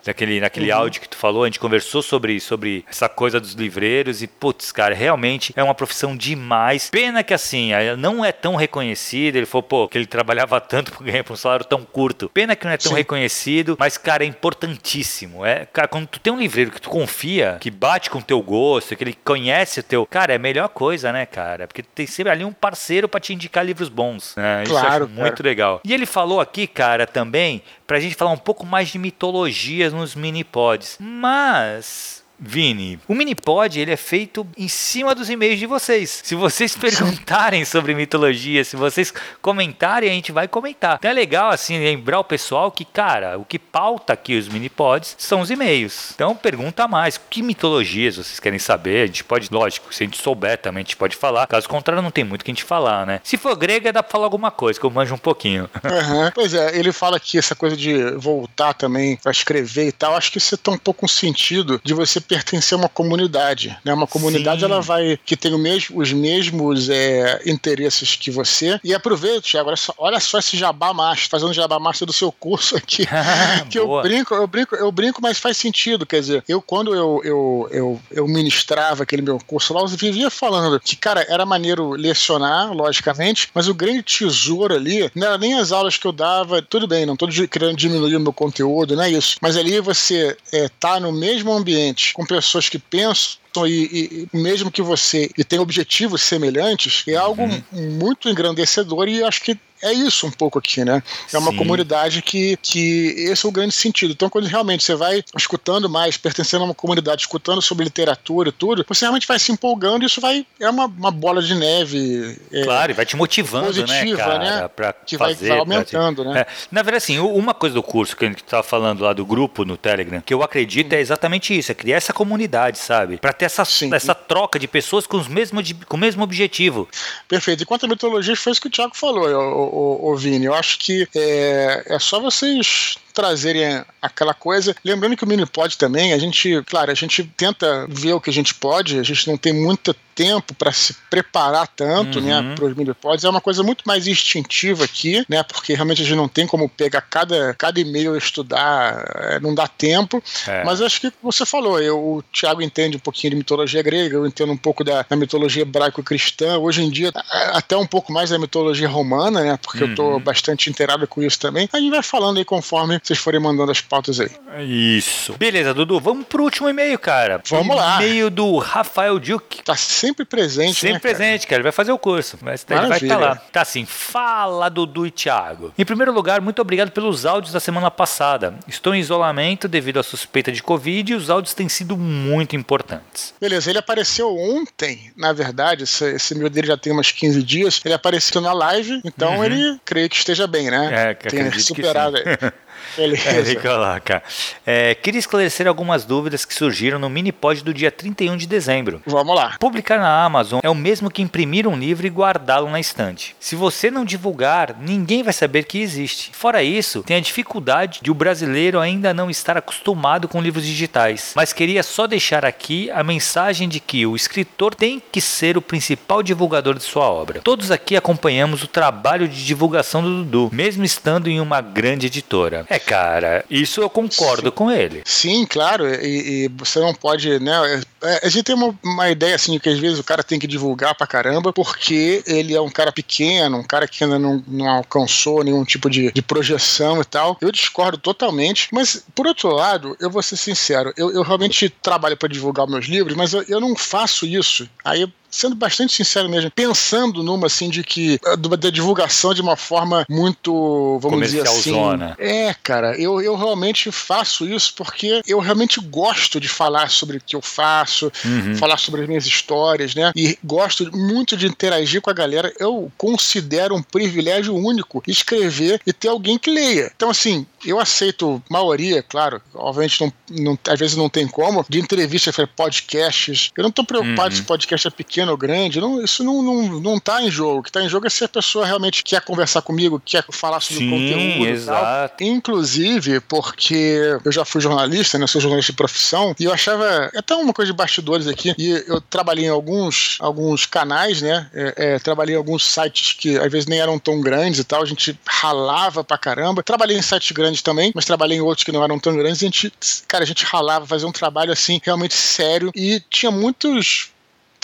[0.05, 0.77] Daquele, naquele uhum.
[0.77, 4.71] áudio que tu falou, a gente conversou sobre, sobre essa coisa dos livreiros e, putz,
[4.71, 6.91] cara, realmente é uma profissão demais.
[6.91, 9.37] Pena que assim, não é tão reconhecido.
[9.37, 12.29] Ele falou, pô, que ele trabalhava tanto por ganhar um salário tão curto.
[12.29, 12.97] Pena que não é tão Sim.
[12.97, 15.43] reconhecido, mas, cara, é importantíssimo.
[15.43, 18.41] É, cara, quando tu tem um livreiro que tu confia, que bate com o teu
[18.43, 20.05] gosto, que ele conhece o teu.
[20.05, 21.65] Cara, é a melhor coisa, né, cara?
[21.65, 24.35] Porque tem sempre ali um parceiro para te indicar livros bons.
[24.35, 24.63] Né?
[24.67, 25.09] Claro.
[25.09, 25.81] muito legal.
[25.83, 30.15] E ele falou aqui, cara, também, pra gente falar um pouco mais de mitologias nos
[30.15, 30.97] mini pods.
[30.99, 36.21] Mas Vini, o Minipod ele é feito em cima dos e-mails de vocês.
[36.23, 40.97] Se vocês perguntarem sobre mitologia, se vocês comentarem, a gente vai comentar.
[40.99, 45.15] Então é legal assim lembrar o pessoal que, cara, o que pauta aqui os Minipods
[45.17, 46.11] são os e-mails.
[46.13, 49.03] Então pergunta mais, que mitologias vocês querem saber?
[49.03, 51.47] A gente pode, lógico, se a gente souber também, a gente pode falar.
[51.47, 53.21] Caso contrário, não tem muito que a gente falar, né?
[53.23, 55.69] Se for grega, dá pra falar alguma coisa, que eu manjo um pouquinho.
[55.95, 56.29] Uhum.
[56.33, 60.15] Pois é, ele fala aqui essa coisa de voltar também para escrever e tal.
[60.15, 63.93] Acho que isso tem um pouco um sentido de você pertencer a uma comunidade, né?
[63.93, 64.65] Uma comunidade Sim.
[64.65, 68.79] ela vai que tem mesmo, os mesmos é, interesses que você.
[68.83, 72.31] E aproveita, Thiago, olha só, olha só esse jabá master, fazendo jabá master do seu
[72.31, 73.05] curso aqui.
[73.69, 76.05] que eu brinco, eu brinco, eu brinco, mas faz sentido.
[76.05, 80.29] Quer dizer, eu quando eu, eu, eu, eu ministrava aquele meu curso lá, eu vivia
[80.29, 85.53] falando que, cara, era maneiro lecionar, logicamente, mas o grande tesouro ali não era nem
[85.55, 89.03] as aulas que eu dava, tudo bem, não tô querendo diminuir o meu conteúdo, não
[89.03, 89.37] é isso.
[89.41, 94.71] Mas ali você é, tá no mesmo ambiente com pessoas que pensam e, e, mesmo
[94.71, 97.61] que você e tenha objetivos semelhantes, é algo uhum.
[97.73, 101.01] muito engrandecedor e acho que é isso um pouco aqui, né?
[101.31, 101.57] É uma Sim.
[101.57, 104.11] comunidade que, que esse é o grande sentido.
[104.11, 108.51] Então, quando realmente você vai escutando mais, pertencendo a uma comunidade, escutando sobre literatura e
[108.51, 110.45] tudo, você realmente vai se empolgando e isso vai.
[110.59, 112.39] É uma, uma bola de neve.
[112.51, 114.61] É, claro, e vai te motivando, né, positiva, né, cara?
[114.61, 114.67] Né?
[114.69, 116.41] Pra que fazer, vai, aumentando, né?
[116.41, 116.47] É.
[116.71, 119.63] Na verdade, assim, uma coisa do curso que a gente estava falando lá do grupo
[119.63, 123.17] no Telegram, que eu acredito é exatamente isso: é criar essa comunidade, sabe?
[123.17, 126.89] Para ter essa, essa troca de pessoas com, os mesmos, com o mesmo objetivo.
[127.27, 127.61] Perfeito.
[127.61, 129.29] E quanto à mitologia, foi isso que o Thiago falou.
[129.29, 129.39] Eu,
[129.75, 130.45] o, o Vini.
[130.45, 134.75] Eu acho que é, é só vocês trazerem aquela coisa.
[134.83, 138.33] Lembrando que o Minipod também, a gente, claro, a gente tenta ver o que a
[138.33, 142.49] gente pode, a gente não tem muito tempo para se preparar tanto, né, uhum.
[142.49, 143.25] né, para os Minipods.
[143.25, 146.69] É uma coisa muito mais instintiva aqui, né, porque realmente a gente não tem como
[146.69, 150.23] pegar cada, cada e-mail e estudar, é, não dá tempo.
[150.47, 150.63] É.
[150.63, 154.25] Mas acho que você falou, eu, o Tiago entende um pouquinho de mitologia grega, eu
[154.25, 157.11] entendo um pouco da, da mitologia hebraico-cristã, hoje em dia
[157.51, 159.87] até um pouco mais da mitologia romana, né, porque uhum.
[159.87, 161.67] eu estou bastante inteirado com isso também.
[161.73, 164.31] A gente vai falando aí conforme vocês forem mandando as pautas aí.
[164.67, 165.33] Isso.
[165.33, 167.39] Beleza, Dudu, vamos pro último e-mail, cara.
[167.47, 167.97] Vamos lá.
[168.01, 169.63] E-mail do Rafael Duke.
[169.63, 171.57] Tá sempre presente, Sempre né, presente, cara.
[171.57, 173.35] Ele vai fazer o curso, mas ele vai estar tá lá.
[173.35, 175.71] Tá assim, fala Dudu e Thiago.
[175.77, 178.55] Em primeiro lugar, muito obrigado pelos áudios da semana passada.
[178.67, 183.35] Estou em isolamento devido à suspeita de Covid e os áudios têm sido muito importantes.
[183.39, 187.79] Beleza, ele apareceu ontem, na verdade, esse, esse e-mail dele já tem umas 15 dias.
[187.85, 189.43] Ele apareceu na live, então uhum.
[189.43, 191.09] ele creio que esteja bem, né?
[191.09, 192.23] É, que Tem superado aí.
[192.95, 193.51] Beleza.
[193.51, 194.23] É, coloca.
[194.65, 199.01] É, queria esclarecer algumas dúvidas que surgiram no mini-pod do dia 31 de dezembro.
[199.05, 199.55] Vamos lá.
[199.59, 203.35] Publicar na Amazon é o mesmo que imprimir um livro e guardá-lo na estante.
[203.39, 206.31] Se você não divulgar, ninguém vai saber que existe.
[206.33, 211.33] Fora isso, tem a dificuldade de o brasileiro ainda não estar acostumado com livros digitais.
[211.35, 215.61] Mas queria só deixar aqui a mensagem de que o escritor tem que ser o
[215.61, 217.41] principal divulgador de sua obra.
[217.41, 222.65] Todos aqui acompanhamos o trabalho de divulgação do Dudu, mesmo estando em uma grande editora.
[222.69, 224.55] É, cara, isso eu concordo Sim.
[224.55, 225.01] com ele.
[225.05, 227.81] Sim, claro, e, e, você não pode, né?
[228.01, 230.47] É, a gente tem uma, uma ideia assim que às vezes o cara tem que
[230.47, 234.69] divulgar pra caramba porque ele é um cara pequeno, um cara que ainda não, não
[234.69, 237.37] alcançou nenhum tipo de, de projeção e tal.
[237.41, 242.17] Eu discordo totalmente, mas por outro lado, eu vou ser sincero, eu, eu realmente trabalho
[242.17, 244.69] para divulgar meus livros, mas eu, eu não faço isso.
[244.83, 249.55] Aí sendo bastante sincero mesmo, pensando numa assim de que ah, da divulgação de uma
[249.55, 251.71] forma muito, vamos dizer assim.
[251.71, 252.15] Zona.
[252.17, 257.21] É, cara, eu, eu realmente faço isso porque eu realmente gosto de falar sobre o
[257.21, 258.55] que eu faço, uhum.
[258.55, 260.11] falar sobre as minhas histórias, né?
[260.15, 262.53] E gosto muito de interagir com a galera.
[262.59, 266.91] Eu considero um privilégio único escrever e ter alguém que leia.
[266.95, 271.79] Então, assim, eu aceito maioria, claro, obviamente não, não, às vezes não tem como, de
[271.79, 273.51] entrevista, podcasts.
[273.57, 274.35] Eu não estou preocupado uhum.
[274.35, 277.59] se o podcast é pequeno ou grande, não, isso não, não, não tá em jogo.
[277.59, 280.59] O que está em jogo é se a pessoa realmente quer conversar comigo, quer falar
[280.59, 281.49] sobre Sim, o conteúdo.
[281.49, 282.23] Exato.
[282.23, 285.27] Inclusive, porque eu já fui jornalista, né?
[285.27, 288.83] Sou jornalista de profissão, e eu achava é até uma coisa de bastidores aqui, e
[288.87, 291.49] eu trabalhei em alguns, alguns canais, né?
[291.53, 294.81] É, é, trabalhei em alguns sites que às vezes nem eram tão grandes e tal,
[294.81, 296.63] a gente ralava pra caramba.
[296.63, 299.41] Trabalhei em sites grandes grande também, mas trabalhei em outros que não eram tão grandes.
[299.41, 299.71] A gente,
[300.07, 302.71] cara, a gente ralava, fazia um trabalho assim, realmente sério.
[302.75, 304.09] E tinha muitos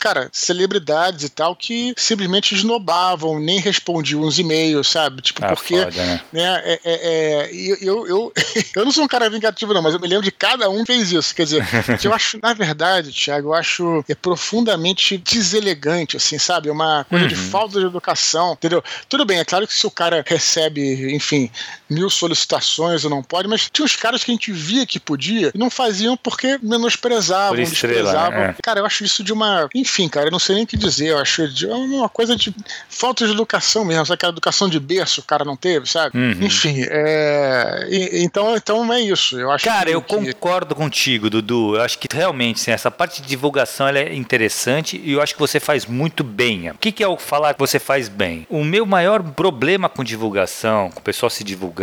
[0.01, 5.21] cara, celebridades e tal que simplesmente esnobavam, nem respondiam uns e-mails, sabe?
[5.21, 5.77] Tipo, ah, porque.
[5.77, 6.21] Foda, né?
[6.33, 8.33] né é, é, é, eu, eu,
[8.75, 11.11] eu não sou um cara vingativo, não, mas eu me lembro de cada um fez
[11.11, 11.35] isso.
[11.35, 11.67] Quer dizer,
[12.03, 16.69] eu acho, na verdade, Thiago, eu acho é profundamente deselegante, assim, sabe?
[16.69, 17.29] É uma coisa uhum.
[17.29, 18.83] de falta de educação, entendeu?
[19.07, 21.51] Tudo bem, é claro que se o cara recebe, enfim,
[21.91, 25.51] mil solicitações ou não pode, mas tinha uns caras que a gente via que podia
[25.53, 28.39] e não faziam porque menosprezavam, Por estrela, desprezavam.
[28.39, 28.55] Né?
[28.63, 29.69] Cara, eu acho isso de uma.
[29.75, 31.09] Enfim, cara, eu não sei nem o que dizer.
[31.09, 32.55] Eu acho de, é uma coisa de
[32.89, 34.05] falta de educação mesmo.
[34.05, 36.17] Sabe aquela educação de berço o cara não teve, sabe?
[36.17, 36.37] Uhum.
[36.41, 39.39] Enfim, é, e, então, então é isso.
[39.39, 41.75] Eu acho cara, que, eu concordo contigo, Dudu.
[41.75, 45.39] Eu acho que realmente assim, essa parte de divulgação é interessante e eu acho que
[45.39, 46.69] você faz muito bem.
[46.69, 48.47] O que, que é o falar que você faz bem?
[48.49, 51.80] O meu maior problema com divulgação, com o pessoal se divulgando,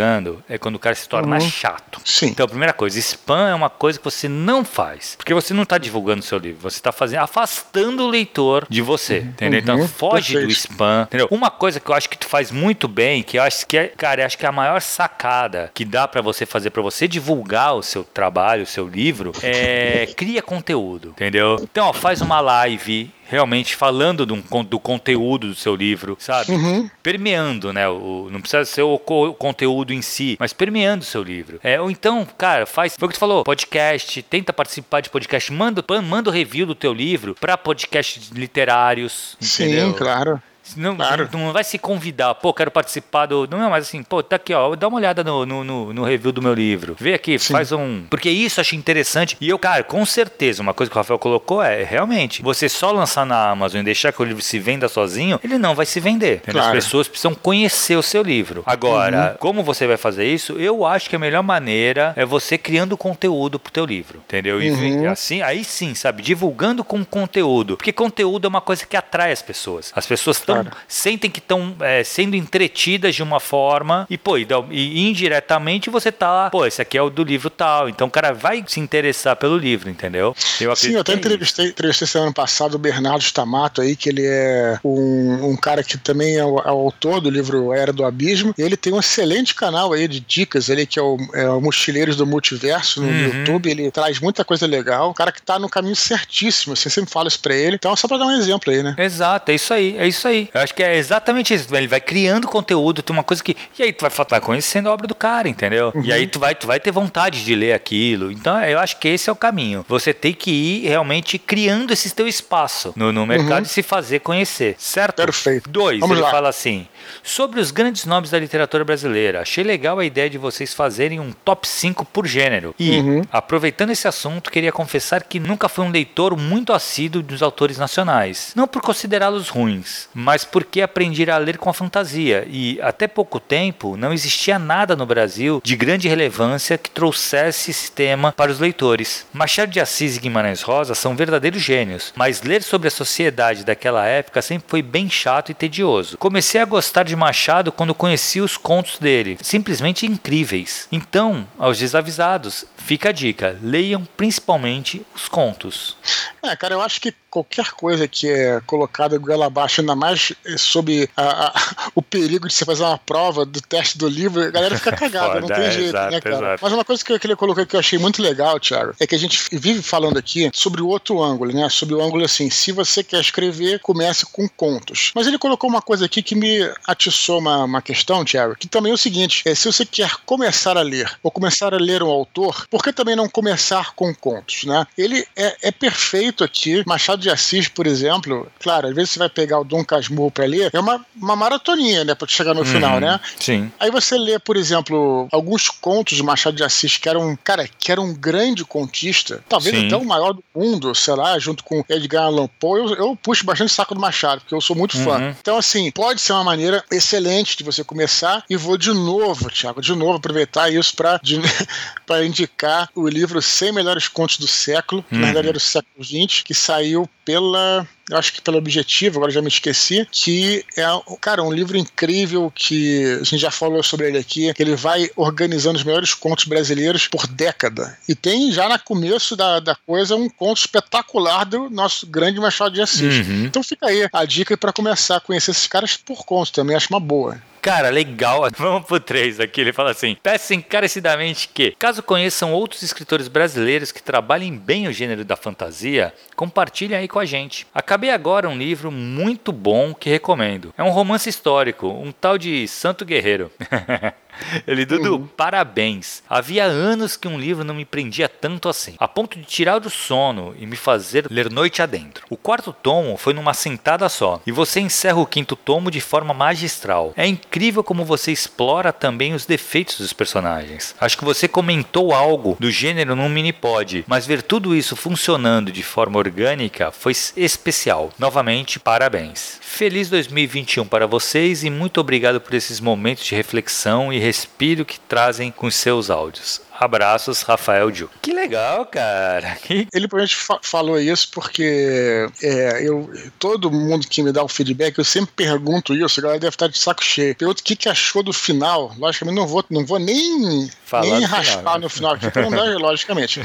[0.48, 1.40] é quando o cara se torna uhum.
[1.40, 2.00] chato.
[2.04, 2.26] Sim.
[2.26, 5.14] Então, a primeira coisa, spam é uma coisa que você não faz.
[5.16, 8.80] Porque você não está divulgando o seu livro, você está fazendo afastando o leitor de
[8.82, 9.26] você, uhum.
[9.26, 9.60] entendeu?
[9.60, 9.88] Então uhum.
[9.88, 10.46] foge Perfeito.
[10.46, 11.28] do spam, entendeu?
[11.30, 13.88] Uma coisa que eu acho que tu faz muito bem, que eu acho que é,
[13.88, 17.74] cara, acho que é a maior sacada que dá para você fazer para você divulgar
[17.74, 21.56] o seu trabalho, o seu livro, é cria conteúdo, entendeu?
[21.62, 26.52] Então, ó, faz uma live realmente falando do, do conteúdo do seu livro, sabe?
[26.52, 26.90] Uhum.
[27.02, 27.88] Permeando, né?
[27.88, 31.60] O, não precisa ser o, o, conteúdo em si, mas permeando o seu livro.
[31.62, 32.96] É, ou então, cara, faz.
[32.98, 36.74] Foi o que tu falou, podcast, tenta participar de podcast, manda, manda o review do
[36.74, 39.36] teu livro para podcasts literários.
[39.40, 39.94] Sim, entendeu?
[39.94, 40.42] claro.
[40.76, 41.28] Não, claro.
[41.32, 43.46] não, vai se convidar, pô, quero participar do.
[43.50, 46.04] Não é mais assim, pô, tá aqui, ó, dá uma olhada no, no, no, no
[46.04, 46.96] review do meu livro.
[46.98, 47.52] Vê aqui, Sim.
[47.52, 48.04] faz um.
[48.10, 49.36] Porque isso eu acho interessante.
[49.40, 52.90] E eu, cara, com certeza, uma coisa que o Rafael colocou é realmente, você só
[52.90, 56.00] lançar na Amazon e deixar que o livro se venda sozinho, ele não vai se
[56.00, 56.42] vender.
[56.42, 56.66] Claro.
[56.66, 58.62] As pessoas precisam conhecer o seu livro.
[58.66, 59.36] Agora, uhum.
[59.38, 60.52] como você vai fazer isso?
[60.54, 64.18] Eu acho que a melhor maneira é você criando conteúdo pro teu livro.
[64.26, 64.62] Entendeu?
[64.62, 65.10] E uhum.
[65.10, 67.76] assim, aí sim, sabe, divulgando com conteúdo.
[67.76, 69.92] Porque conteúdo é uma coisa que atrai as pessoas.
[69.94, 70.76] As pessoas estão claro.
[70.86, 76.10] sentem que estão é, sendo entretidas de uma forma e, pô, e, e, indiretamente você
[76.10, 77.88] tá, pô, esse aqui é o do livro tal.
[77.88, 80.34] Então o cara vai se interessar pelo livro, entendeu?
[80.60, 84.24] Eu Sim, eu até é entrevistei, entrevistei semana passada o Bernardo Stamato aí, que ele
[84.24, 88.04] é um, um cara que também é o, é o, autor do livro Era do
[88.04, 88.54] Abismo.
[88.56, 91.60] E ele tem um excelente canal aí de dicas, ele que é o, é o
[91.60, 93.38] Mochileiros do Multiverso no uhum.
[93.38, 93.70] YouTube.
[93.70, 95.10] Ele traz muita coisa legal.
[95.10, 97.76] O cara que tá no caminho certíssimo, você sempre fala isso pra ele.
[97.76, 98.94] Então, só pra dar um exemplo aí, né?
[98.98, 100.47] Exato, é isso aí, é isso aí.
[100.52, 101.74] Eu acho que é exatamente isso.
[101.74, 103.56] Ele vai criando conteúdo, tem uma coisa que.
[103.78, 105.92] E aí tu vai, vai conhecendo a obra do cara, entendeu?
[105.94, 106.02] Uhum.
[106.02, 108.30] E aí tu vai, tu vai ter vontade de ler aquilo.
[108.30, 109.84] Então eu acho que esse é o caminho.
[109.88, 113.62] Você tem que ir realmente criando esse teu espaço no, no mercado uhum.
[113.62, 115.16] e se fazer conhecer, certo?
[115.16, 115.68] Perfeito.
[115.68, 116.30] Dois, Vamos ele lá.
[116.30, 116.86] fala assim:
[117.22, 121.32] sobre os grandes nomes da literatura brasileira, achei legal a ideia de vocês fazerem um
[121.32, 122.74] top 5 por gênero.
[122.78, 123.22] E, uhum.
[123.30, 128.52] aproveitando esse assunto, queria confessar que nunca fui um leitor muito assíduo dos autores nacionais.
[128.54, 133.40] Não por considerá-los ruins, mas porque aprendi a ler com a fantasia e até pouco
[133.40, 138.58] tempo não existia nada no Brasil de grande relevância que trouxesse esse tema para os
[138.58, 139.26] leitores.
[139.32, 144.06] Machado de Assis e Guimarães Rosa são verdadeiros gênios, mas ler sobre a sociedade daquela
[144.06, 146.16] época sempre foi bem chato e tedioso.
[146.18, 150.86] Comecei a gostar de Machado quando conheci os contos dele, simplesmente incríveis.
[150.90, 155.96] Então, aos desavisados, fica a dica: leiam principalmente os contos.
[156.42, 161.08] É, cara, eu acho que qualquer coisa que é colocada goela abaixo, ainda mais sob
[161.16, 161.52] a, a,
[161.94, 165.34] o perigo de você fazer uma prova do teste do livro, a galera fica cagada,
[165.34, 166.36] Foda, não tem é, jeito, exato, né, cara?
[166.36, 166.60] Exato.
[166.62, 169.18] Mas uma coisa que ele colocou que eu achei muito legal, Thiago, é que a
[169.18, 171.68] gente vive falando aqui sobre o outro ângulo, né?
[171.68, 175.12] Sobre o ângulo assim, se você quer escrever, comece com contos.
[175.14, 178.92] Mas ele colocou uma coisa aqui que me atiçou uma, uma questão, Thiago, que também
[178.92, 182.08] é o seguinte: é, se você quer começar a ler ou começar a ler um
[182.08, 184.86] autor, por que também não começar com contos, né?
[184.96, 189.28] Ele é, é perfeito aqui, Machado de Assis, por exemplo, claro, às vezes você vai
[189.28, 192.66] pegar o Dom Casmurro para ler, é uma, uma maratoninha, né, para chegar no uhum,
[192.66, 193.18] final, né?
[193.38, 193.70] Sim.
[193.80, 197.68] Aí você lê, por exemplo, alguns contos de Machado de Assis que era um, cara,
[197.78, 199.86] que era um grande contista, talvez sim.
[199.86, 203.44] até o maior do mundo, sei lá, junto com Edgar Allan Poe, eu, eu puxo
[203.44, 205.18] bastante saco do Machado, porque eu sou muito fã.
[205.18, 205.34] Uhum.
[205.40, 209.80] Então, assim, pode ser uma maneira excelente de você começar e vou de novo, Thiago,
[209.80, 211.20] de novo aproveitar isso para
[212.24, 212.57] indicar
[212.94, 215.20] o livro 100 Melhores Contos do Século, que uhum.
[215.20, 219.30] na verdade era do século XX, que saiu pela eu acho que pelo objetivo, agora
[219.30, 220.84] já me esqueci, que é,
[221.20, 225.10] cara, um livro incrível que a gente já falou sobre ele aqui, que ele vai
[225.14, 227.98] organizando os melhores contos brasileiros por década.
[228.08, 232.74] E tem já no começo da, da coisa um conto espetacular do nosso grande Machado
[232.74, 233.26] de Assis.
[233.26, 233.44] Uhum.
[233.44, 236.88] Então fica aí a dica para começar a conhecer esses caras por conto também, acho
[236.88, 237.38] uma boa.
[237.60, 238.48] Cara, legal.
[238.56, 239.60] Vamos pro 3 aqui.
[239.60, 244.92] Ele fala assim: peço encarecidamente que, caso conheçam outros escritores brasileiros que trabalhem bem o
[244.92, 247.66] gênero da fantasia, compartilhem aí com a gente.
[247.74, 250.72] Acabei agora um livro muito bom que recomendo.
[250.76, 253.50] É um romance histórico, um tal de Santo Guerreiro.
[254.66, 255.26] Ele, Dudu, uhum.
[255.26, 256.22] parabéns.
[256.28, 259.90] Havia anos que um livro não me prendia tanto assim, a ponto de tirar do
[259.90, 262.24] sono e me fazer ler noite adentro.
[262.30, 266.32] O quarto tomo foi numa sentada só, e você encerra o quinto tomo de forma
[266.34, 267.12] magistral.
[267.16, 270.94] É incrível como você explora também os defeitos dos personagens.
[271.00, 275.82] Acho que você comentou algo do gênero num mini-pod, mas ver tudo isso funcionando de
[275.82, 278.10] forma orgânica foi especial.
[278.18, 279.58] Novamente, parabéns.
[279.60, 285.00] Feliz 2021 para vocês e muito obrigado por esses momentos de reflexão e respiro que
[285.00, 286.60] trazem com seus áudios.
[286.78, 288.08] Abraços, Rafael Ju.
[288.22, 289.58] Que legal, cara.
[289.68, 294.96] Ele provavelmente fa falou isso porque é, eu, todo mundo que me dá o feedback,
[294.98, 297.34] eu sempre pergunto isso, a galera deve estar de saco cheio.
[297.34, 298.94] Pergunto o que, que achou do final.
[298.96, 300.70] Logicamente, não vou, não vou nem,
[301.02, 301.80] nem raspar final, né?
[301.80, 303.40] no final aqui, não dá, logicamente.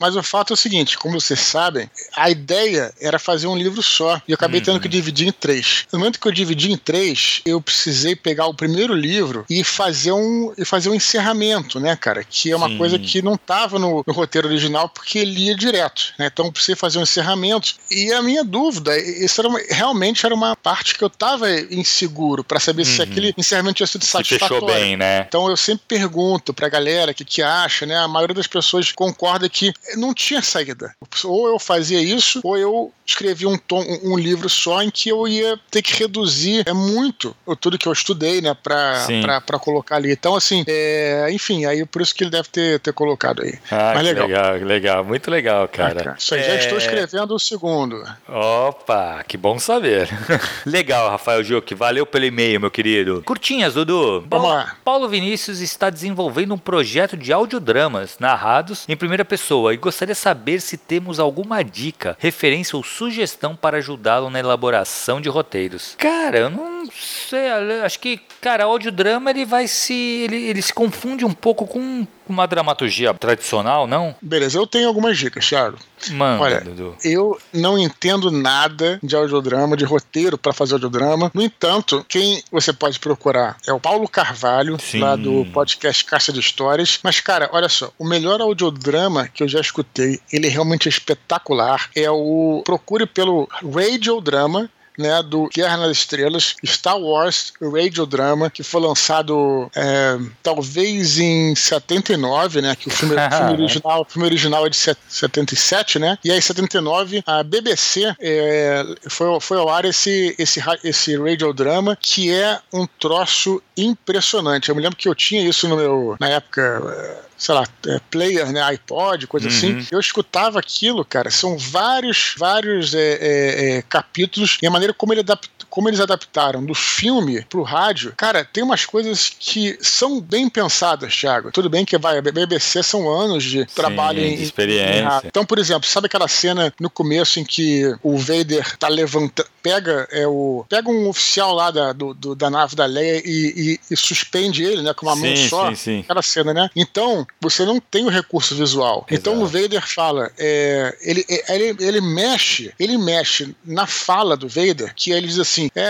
[0.00, 3.82] Mas o fato é o seguinte: como vocês sabem, a ideia era fazer um livro
[3.82, 4.16] só.
[4.26, 4.64] E eu acabei uhum.
[4.64, 5.86] tendo que dividir em três.
[5.92, 10.12] No momento que eu dividi em três, eu precisei pegar o primeiro livro e fazer
[10.12, 12.24] um, e fazer um encerramento, né, cara?
[12.24, 12.78] Que é uma Sim.
[12.78, 16.12] coisa que não estava no, no, roteiro original porque ele ia direto.
[16.18, 16.30] Né?
[16.32, 17.74] Então eu precisei fazer um encerramento.
[17.90, 22.44] E a minha dúvida, isso era uma, realmente era uma parte que eu estava inseguro
[22.44, 22.94] para saber uhum.
[22.96, 24.66] se aquele encerramento tinha sido satisfatório.
[24.66, 25.24] fechou bem, né?
[25.26, 27.96] Então eu sempre pergunto pra galera o que, que acha, né?
[27.96, 30.94] A maioria das pessoas concorda que não tinha saída.
[31.24, 35.26] Ou eu fazia isso, ou eu escrevia um, tom, um livro só em que eu
[35.26, 40.12] ia ter que reduzir é muito tudo que eu estudei, né, pra, colocar ali.
[40.12, 43.58] Então, assim, é, enfim, aí por isso que ele deve ter, ter colocado aí.
[43.70, 44.26] Ah, Mas legal.
[44.26, 44.54] legal.
[44.56, 46.00] legal, muito legal, cara.
[46.00, 46.16] Ah, cara.
[46.18, 46.44] Isso aí, é...
[46.44, 48.02] já estou escrevendo o segundo.
[48.28, 50.08] Opa, que bom saber.
[50.66, 53.22] legal, Rafael Juque, valeu pelo e-mail, meu querido.
[53.24, 54.24] Curtinhas, Dudu.
[54.28, 54.76] Vamos lá.
[54.84, 60.20] Paulo Vinícius está desenvolvendo um projeto de audiodramas narrados em primeira pessoa e gostaria de
[60.20, 65.94] saber se temos alguma dica, referência ou sugestão para ajudá-lo na elaboração de roteiros.
[65.98, 67.48] Cara, eu não sei,
[67.84, 69.94] acho que, cara, o audiodrama ele vai se.
[69.94, 74.14] Ele, ele se confunde um pouco com uma dramaturgia tradicional, não?
[74.20, 75.78] Beleza, eu tenho algumas dicas, Thiago.
[76.10, 76.96] Manda, Olha, Dudu.
[77.04, 81.30] eu não entendo nada de audiodrama, de roteiro para fazer audiodrama.
[81.34, 85.00] No entanto, quem você pode procurar é o Paulo Carvalho, Sim.
[85.00, 86.98] lá do podcast Caixa de Histórias.
[87.02, 91.90] Mas, cara, olha só, o melhor audiodrama que eu já escutei, ele realmente é espetacular,
[91.94, 98.62] é o Procure pelo Radiodrama, né, do Guerra nas Estrelas, Star Wars Radio Drama, que
[98.62, 104.66] foi lançado é, talvez em 79, né, que o filme, filme, original, o filme original
[104.66, 109.84] é de 77, né, e aí em 79 a BBC é, foi, foi ao ar
[109.84, 114.68] esse, esse, esse Radio Drama, que é um troço impressionante.
[114.68, 118.52] Eu me lembro que eu tinha isso no meu, na época sei lá, é, player,
[118.52, 119.72] né, iPod, coisa assim.
[119.72, 119.78] uhum.
[119.78, 119.88] assim.
[119.90, 121.30] Eu escutava aquilo, cara.
[121.30, 125.24] São vários, vários é, é, é capítulos e a maneira como ele
[125.70, 131.16] como eles adaptaram do filme pro rádio, cara, tem umas coisas que são bem pensadas,
[131.16, 131.52] Thiago.
[131.52, 135.20] Tudo bem que vai, a BBC são anos de trabalho Sim, em, experiência.
[135.22, 139.48] Em, então, por exemplo, sabe aquela cena no começo em que o Vader tá levantando,
[139.62, 143.30] pega é o pega um oficial lá da, do, do da nave da Leia e,
[143.56, 145.68] e, e, suspende ele, né, com uma sim, mão só.
[145.70, 146.00] Sim, sim.
[146.00, 146.70] Aquela cena, né?
[146.74, 149.06] Então, você não tem o recurso visual.
[149.08, 149.14] Exato.
[149.14, 154.48] Então o Vader fala, é, ele, é, ele, ele mexe, ele mexe na fala do
[154.48, 155.80] Vader, que ele diz assim: é,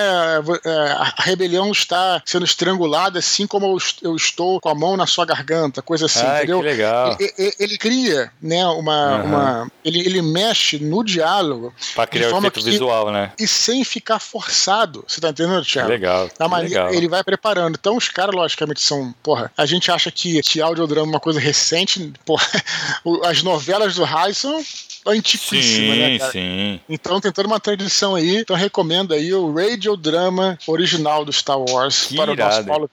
[0.65, 5.25] é, a rebelião está sendo estrangulada assim como eu, estou com a mão na sua
[5.25, 6.59] garganta, coisa assim, Ai, entendeu?
[6.61, 7.17] Que legal.
[7.19, 9.17] Ele, ele, ele cria, né, uma.
[9.17, 9.25] Uhum.
[9.25, 11.73] uma ele, ele mexe no diálogo.
[11.95, 13.33] Pra criar o efeito que, visual, né?
[13.39, 15.05] E sem ficar forçado.
[15.07, 15.89] Você tá entendendo, Thiago?
[15.89, 16.31] Legal.
[16.39, 16.95] Da maneira, legal.
[16.95, 17.77] Ele vai preparando.
[17.79, 19.15] Então os caras, logicamente, são.
[19.23, 22.13] Porra, a gente acha que, que audiodrama é uma coisa recente.
[22.25, 22.47] Porra,
[23.25, 24.65] as novelas do são
[25.07, 26.33] antiquíssima, sim, né, cara?
[26.33, 26.81] Sim.
[26.89, 28.39] Então tem toda uma tradição aí.
[28.39, 32.53] Então recomendo aí o radiodrama original do Star Wars que para irado.
[32.53, 32.91] o nosso Paulo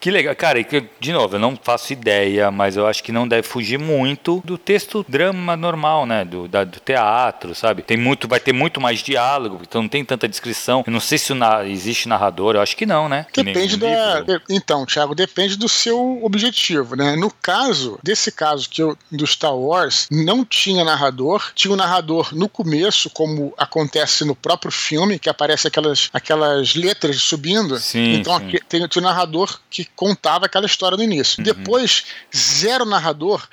[0.00, 0.34] Que legal.
[0.34, 3.46] Cara, e que, de novo, eu não faço ideia, mas eu acho que não deve
[3.46, 6.24] fugir muito do texto drama normal, né?
[6.24, 7.82] Do, da, do teatro, sabe?
[7.82, 10.84] Tem muito, vai ter muito mais diálogo, então não tem tanta descrição.
[10.86, 13.26] Eu não sei se na, existe narrador, eu acho que não, né?
[13.34, 14.20] Depende da.
[14.20, 14.42] Livro.
[14.48, 17.16] Então, Thiago, depende do seu objetivo, né?
[17.16, 22.34] No caso, desse caso que eu, do Star Wars, não tinha narrador, tinha um narrador
[22.34, 27.78] no começo, como acontece no próprio filme, que aparece aquelas, aquelas letras subindo.
[27.78, 28.46] Sim, então sim.
[28.46, 31.38] Aqui, tem, tinha um narrador que contava aquela história no início.
[31.38, 31.44] Uhum.
[31.44, 33.46] Depois, zero narrador.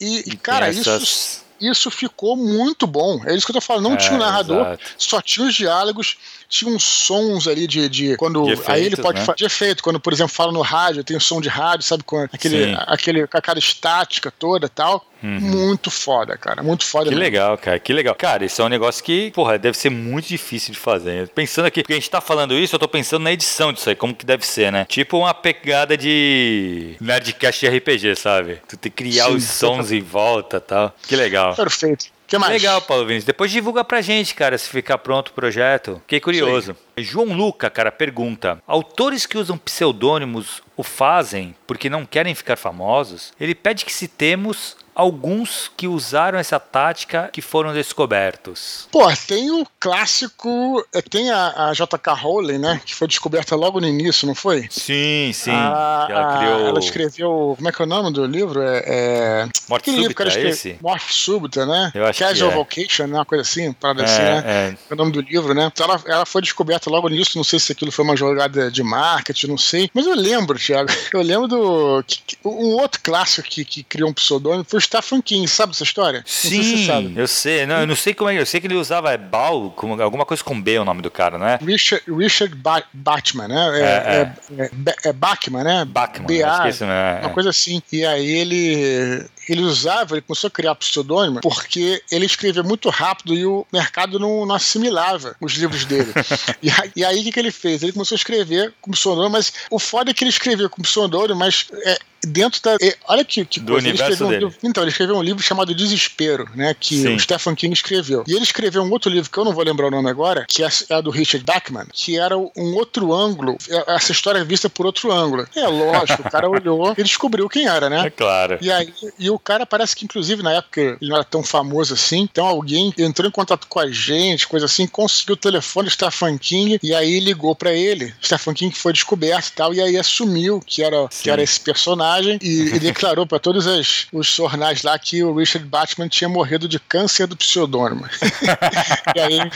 [0.00, 1.02] E, e cara, essas...
[1.02, 3.20] isso, isso ficou muito bom.
[3.26, 3.84] É isso que eu tô falando.
[3.84, 4.84] Não é, tinha um narrador, exato.
[4.96, 6.16] só tinha os diálogos
[6.48, 7.88] tinha uns sons ali de.
[7.88, 9.24] de quando de efeitos, aí ele pode né?
[9.24, 11.84] fazer de efeito, quando, por exemplo, fala no rádio, tem o um som de rádio,
[11.84, 12.02] sabe?
[12.02, 15.04] Com aquele, aquele, com aquela estática toda tal.
[15.22, 15.40] Uhum.
[15.40, 16.62] Muito foda, cara.
[16.62, 17.22] Muito foda Que mesmo.
[17.22, 17.78] legal, cara.
[17.78, 18.14] Que legal.
[18.14, 21.28] Cara, isso é um negócio que, porra, deve ser muito difícil de fazer.
[21.30, 23.96] Pensando aqui, porque a gente tá falando isso, eu tô pensando na edição disso aí,
[23.96, 24.86] como que deve ser, né?
[24.88, 28.60] Tipo uma pegada de Nerdcast de RPG, sabe?
[28.68, 30.94] Tu tem que criar Sim, os sons em volta e tal.
[31.06, 31.54] Que legal.
[31.54, 32.52] Perfeito que mais?
[32.52, 33.24] Legal, Paulo Vinícius.
[33.24, 36.00] Depois divulga pra gente, cara, se ficar pronto o projeto.
[36.02, 36.76] Fiquei curioso.
[36.96, 43.32] João Luca, cara, pergunta: autores que usam pseudônimos o fazem porque não querem ficar famosos?
[43.40, 48.88] Ele pede que citemos alguns que usaram essa tática que foram descobertos?
[48.90, 52.12] Pô, tem o clássico, eh, tem a, a J.K.
[52.14, 54.66] Rowling, né, que foi descoberta logo no início, não foi?
[54.68, 55.52] Sim, sim.
[55.52, 56.66] A, ela, criou...
[56.66, 58.60] ela escreveu, como é que é o nome do livro?
[58.60, 59.48] É, é...
[59.68, 60.76] Morte Súbita, livro, é esse?
[60.82, 61.92] Morte Súbita, né?
[61.94, 62.58] Eu acho Casual que é.
[62.58, 64.42] Vocation, né, uma coisa assim, parada é, assim, né?
[64.44, 64.76] É.
[64.90, 64.94] é.
[64.94, 65.70] o nome do livro, né?
[65.72, 68.82] Então ela, ela foi descoberta logo nisso, não sei se aquilo foi uma jogada de
[68.82, 72.02] marketing, não sei, mas eu lembro, Thiago, eu lembro do...
[72.04, 75.72] Que, que, um outro clássico que, que criou um pseudônimo foi o Stephen King, sabe
[75.72, 76.22] essa história?
[76.26, 77.66] Sim, se eu sei.
[77.66, 78.40] Não, eu não sei como é.
[78.40, 81.02] Eu sei que ele usava é, Bal, como, alguma coisa com B é o nome
[81.02, 81.58] do cara, não é?
[81.62, 83.80] Richard, Richard ba Batman, né?
[83.80, 85.84] É, é, é, é, é Bachman, né?
[85.84, 87.82] Bachman, B-A, é, uma coisa assim.
[87.92, 93.34] E aí ele ele usava, ele começou a criar pseudônimo porque ele escrevia muito rápido
[93.34, 96.12] e o mercado não, não assimilava os livros dele.
[96.62, 97.82] e, aí, e aí o que, que ele fez?
[97.82, 101.38] Ele começou a escrever com pseudônimo, mas o foda é que ele escrevia com pseudônimo,
[101.38, 102.76] mas é, dentro da.
[103.06, 103.88] Olha que, que Do coisa.
[103.88, 104.44] Universo um dele.
[104.44, 106.74] livro, então, ele escreveu um livro chamado Desespero, né?
[106.78, 107.14] Que Sim.
[107.14, 108.24] o Stephen King escreveu.
[108.26, 110.62] E ele escreveu um outro livro que eu não vou lembrar o nome agora, que
[110.62, 114.68] é, é do Richard Bachman, que era um outro ângulo, é, essa história é vista
[114.68, 115.46] por outro ângulo.
[115.54, 118.06] É lógico, o cara olhou e descobriu quem era, né?
[118.06, 118.58] É claro.
[118.60, 121.94] E aí, e o cara parece que, inclusive, na época ele não era tão famoso
[121.94, 125.92] assim, então alguém entrou em contato com a gente, coisa assim, conseguiu o telefone do
[125.92, 128.14] Stephen King e aí ligou para ele.
[128.22, 132.38] Stephen King foi descoberto e tal, e aí assumiu que era, que era esse personagem
[132.42, 136.68] e, e declarou para todos as, os jornais lá que o Richard Batman tinha morrido
[136.68, 138.06] de câncer do pseudônimo.
[139.14, 139.50] e aí,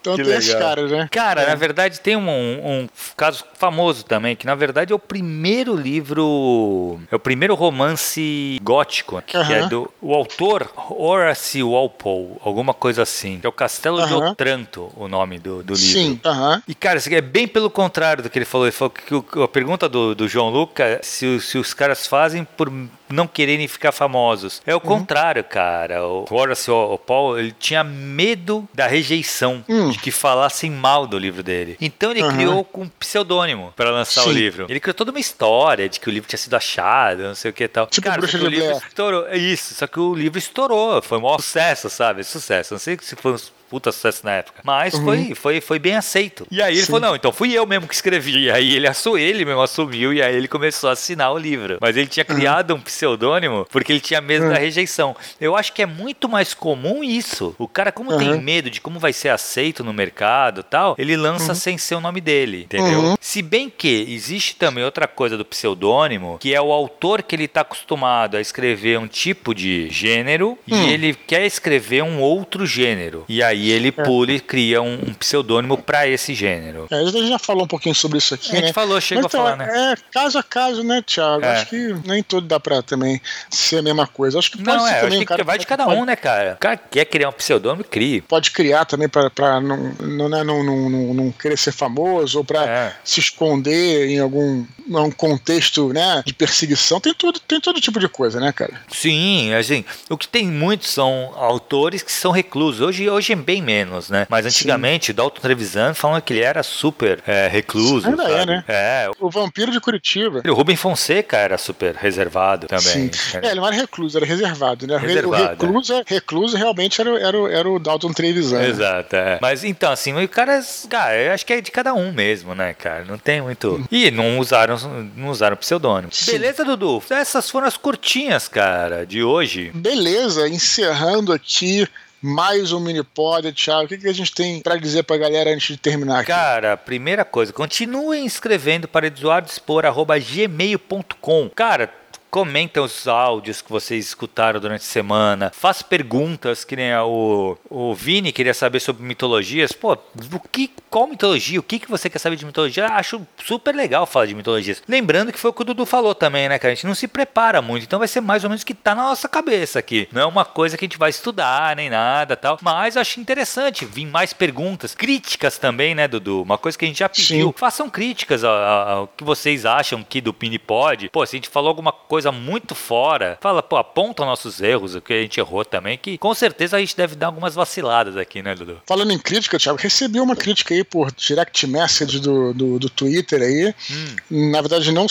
[0.00, 1.08] então que tem esses caras, né?
[1.10, 1.46] Cara, é.
[1.46, 7.00] na verdade tem um, um, caso famoso também, que na verdade é o primeiro livro,
[7.10, 13.40] é o primeiro romance gótico, que é do o autor Horace Walpole, alguma coisa assim.
[13.42, 15.76] É o Castelo de Otranto, o nome do, do livro.
[15.76, 16.62] Sim, aham.
[16.66, 18.66] E cara, isso aqui é bem pelo contrário do que ele falou.
[18.66, 22.44] Ele falou que, que a pergunta do, do João Luca, se, se os caras fazem
[22.44, 22.70] por
[23.10, 24.62] não quererem ficar famosos.
[24.66, 24.82] É o uhum.
[24.82, 26.06] contrário, cara.
[26.06, 26.70] O Horace
[27.06, 29.90] Paul, ele tinha medo da rejeição, uhum.
[29.90, 31.76] de que falassem mal do livro dele.
[31.80, 32.32] Então ele uhum.
[32.32, 34.30] criou com um pseudônimo para lançar Sim.
[34.30, 34.66] o livro.
[34.68, 37.54] Ele criou toda uma história de que o livro tinha sido achado, não sei o
[37.54, 37.86] que e tal.
[37.86, 39.26] Tipo cara, Bruxa o livro estourou.
[39.28, 41.02] É isso, só que o livro estourou.
[41.02, 42.24] Foi um maior sucesso, sabe?
[42.24, 42.74] Sucesso.
[42.74, 43.38] Não sei se foi um
[43.70, 44.60] puta sucesso na época.
[44.64, 45.04] Mas uhum.
[45.04, 46.44] foi, foi, foi bem aceito.
[46.50, 46.86] E aí ele Sim.
[46.86, 48.46] falou: não, então fui eu mesmo que escrevi.
[48.46, 51.78] E aí ele, assou, ele mesmo assumiu e aí ele começou a assinar o livro.
[51.80, 52.34] Mas ele tinha uhum.
[52.34, 52.78] criado uhum.
[52.78, 54.52] um pseudônimo porque ele tinha medo uhum.
[54.52, 55.14] da rejeição.
[55.40, 57.54] Eu acho que é muito mais comum isso.
[57.58, 58.40] O cara, como tem uhum.
[58.40, 61.54] medo de como vai ser aceito no mercado tal, ele lança uhum.
[61.54, 63.16] sem ser o nome dele, entendeu?
[63.20, 67.44] Se bem que existe também outra coisa do pseudônimo, que é o autor que ele
[67.44, 70.88] está acostumado a escrever um tipo de gênero e hum.
[70.88, 73.24] ele quer escrever um outro gênero.
[73.28, 73.92] E aí aí ele é.
[73.92, 76.86] pula e cria um, um pseudônimo para esse gênero.
[76.90, 78.72] É, a gente já falou um pouquinho sobre isso aqui, A gente né?
[78.72, 79.92] falou, chegou então, a falar, né?
[79.92, 81.44] É, caso a caso, né, Thiago?
[81.44, 81.52] É.
[81.52, 84.38] Acho que nem tudo dá pra também ser a mesma coisa.
[84.38, 85.18] Acho que pode não, ser é, também.
[85.18, 86.54] Acho que vai de cada um, né, cara?
[86.54, 88.20] O cara quer criar um pseudônimo, crie.
[88.22, 92.38] Pode criar também pra, pra não, não, né, não, não, não, não querer ser famoso
[92.38, 92.96] ou pra é.
[93.04, 97.00] se esconder em algum um contexto, né, de perseguição.
[97.00, 98.80] Tem tudo, tem todo tipo de coisa, né, cara?
[98.88, 102.80] Sim, assim, o que tem muitos são autores que são reclusos.
[102.80, 104.28] Hoje, hoje bem menos, né?
[104.30, 105.14] Mas antigamente, Sim.
[105.14, 108.08] Dalton Trevisan falando que ele era super é, recluso.
[108.08, 108.34] Ainda sabe?
[108.34, 108.64] é, né?
[108.68, 109.10] É.
[109.18, 110.40] O vampiro de Curitiba.
[110.46, 113.12] O Rubem Fonseca era super reservado também.
[113.12, 113.38] Sim.
[113.42, 114.96] É, ele não era recluso, era reservado, né?
[114.96, 116.02] Reservado, o recluso, é.
[116.06, 118.62] recluso realmente era, era, era o Dalton Trevisan.
[118.62, 119.38] Exato, é.
[119.42, 122.72] Mas então, assim, o cara, cara, eu acho que é de cada um mesmo, né,
[122.72, 123.04] cara?
[123.04, 123.84] Não tem muito.
[123.90, 124.76] E não usaram,
[125.16, 126.12] não usaram pseudônimo.
[126.12, 126.32] Sim.
[126.32, 127.02] Beleza, Dudu?
[127.10, 129.72] Essas foram as curtinhas, cara, de hoje.
[129.74, 131.88] Beleza, encerrando aqui
[132.22, 133.84] mais um mini pod, Thiago.
[133.84, 136.28] O que, que a gente tem para dizer para a galera antes de terminar aqui?
[136.28, 141.50] Cara, primeira coisa, continuem escrevendo para eduardespor.gmail.com.
[141.50, 141.92] Cara,
[142.30, 145.50] Comenta os áudios que vocês escutaram durante a semana.
[145.52, 149.72] Faz perguntas, que nem o, o Vini queria saber sobre mitologias.
[149.72, 151.58] Pô, o que, qual mitologia?
[151.58, 152.86] O que, que você quer saber de mitologia?
[152.86, 154.80] Acho super legal falar de mitologias.
[154.88, 156.56] Lembrando que foi o que o Dudu falou também, né?
[156.58, 157.82] Que a gente não se prepara muito.
[157.82, 160.08] Então vai ser mais ou menos o que tá na nossa cabeça aqui.
[160.12, 162.58] Não é uma coisa que a gente vai estudar, nem nada tal.
[162.62, 164.94] Mas eu acho interessante vir mais perguntas.
[164.94, 166.42] Críticas também, né, Dudu?
[166.42, 167.48] Uma coisa que a gente já pediu.
[167.48, 167.54] Sim.
[167.56, 171.08] Façam críticas ao, ao, que vocês acham aqui do Pinipod.
[171.08, 174.94] Pô, se a gente falou alguma coisa coisa muito fora, fala, pô, aponta nossos erros,
[174.94, 178.14] o que a gente errou também, que com certeza a gente deve dar algumas vaciladas
[178.14, 178.82] aqui, né, Dudu?
[178.86, 183.40] Falando em crítica, Thiago, recebi uma crítica aí por direct message do, do, do Twitter
[183.40, 183.74] aí.
[183.90, 184.50] Hum.
[184.50, 185.06] Na verdade, não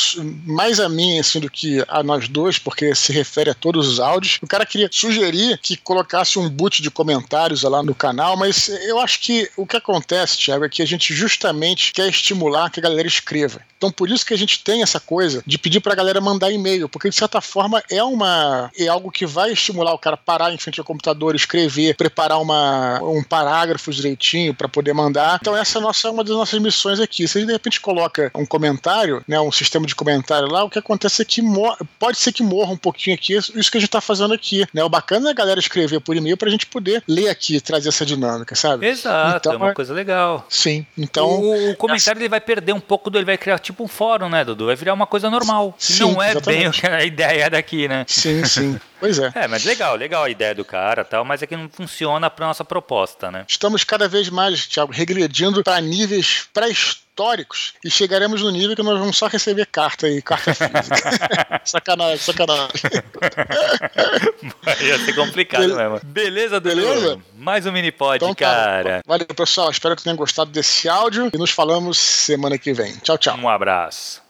[0.46, 4.00] mais a mim, assim, do que a nós dois, porque se refere a todos os
[4.00, 4.38] áudios.
[4.42, 9.00] O cara queria sugerir que colocasse um boot de comentários lá no canal, mas eu
[9.00, 12.84] acho que o que acontece, Thiago, é que a gente justamente quer estimular que a
[12.84, 13.62] galera escreva.
[13.80, 16.90] Então, por isso que a gente tem essa coisa de pedir pra galera mandar e-mail,
[17.00, 20.54] porque de certa forma é uma é algo que vai estimular o cara a parar
[20.54, 25.40] em frente ao computador, escrever, preparar uma, um parágrafo direitinho para poder mandar.
[25.42, 27.26] Então essa é nossa uma das nossas missões aqui.
[27.26, 30.70] Se a gente de repente coloca um comentário, né, um sistema de comentário lá, o
[30.70, 31.42] que acontece é que
[31.98, 34.84] pode ser que morra um pouquinho aqui isso que a gente está fazendo aqui, né?
[34.84, 37.90] O bacana é a galera escrever por e-mail para a gente poder ler aqui, trazer
[37.90, 38.88] essa dinâmica, sabe?
[38.88, 40.46] Exato, então, é uma coisa legal.
[40.50, 43.84] Sim, então o, o comentário ele vai perder um pouco do, ele vai criar tipo
[43.84, 44.66] um fórum, né, Dudu?
[44.66, 45.74] Vai virar uma coisa normal.
[45.78, 46.82] Sim, não é exatamente.
[46.82, 48.06] bem a ideia daqui, né?
[48.08, 48.80] Sim, sim.
[49.00, 49.32] Pois é.
[49.34, 52.48] É, mas legal, legal a ideia do cara tal, mas é que não funciona para
[52.48, 53.46] nossa proposta, né?
[53.48, 59.00] Estamos cada vez mais, Thiago, regredindo para níveis pré-históricos e chegaremos no nível que nós
[59.00, 61.62] vamos só receber carta e carta física.
[61.64, 62.82] sacanagem, sacanagem.
[64.82, 66.02] Ia ser complicado Be mesmo.
[66.04, 66.76] Beleza, Dudu?
[66.76, 67.20] Beleza?
[67.38, 68.46] Mais um mini pod, então, tá.
[68.46, 69.02] cara.
[69.06, 69.70] Valeu, pessoal.
[69.72, 72.98] Espero que tenham gostado desse áudio e nos falamos semana que vem.
[72.98, 73.38] Tchau, tchau.
[73.38, 74.22] Um abraço.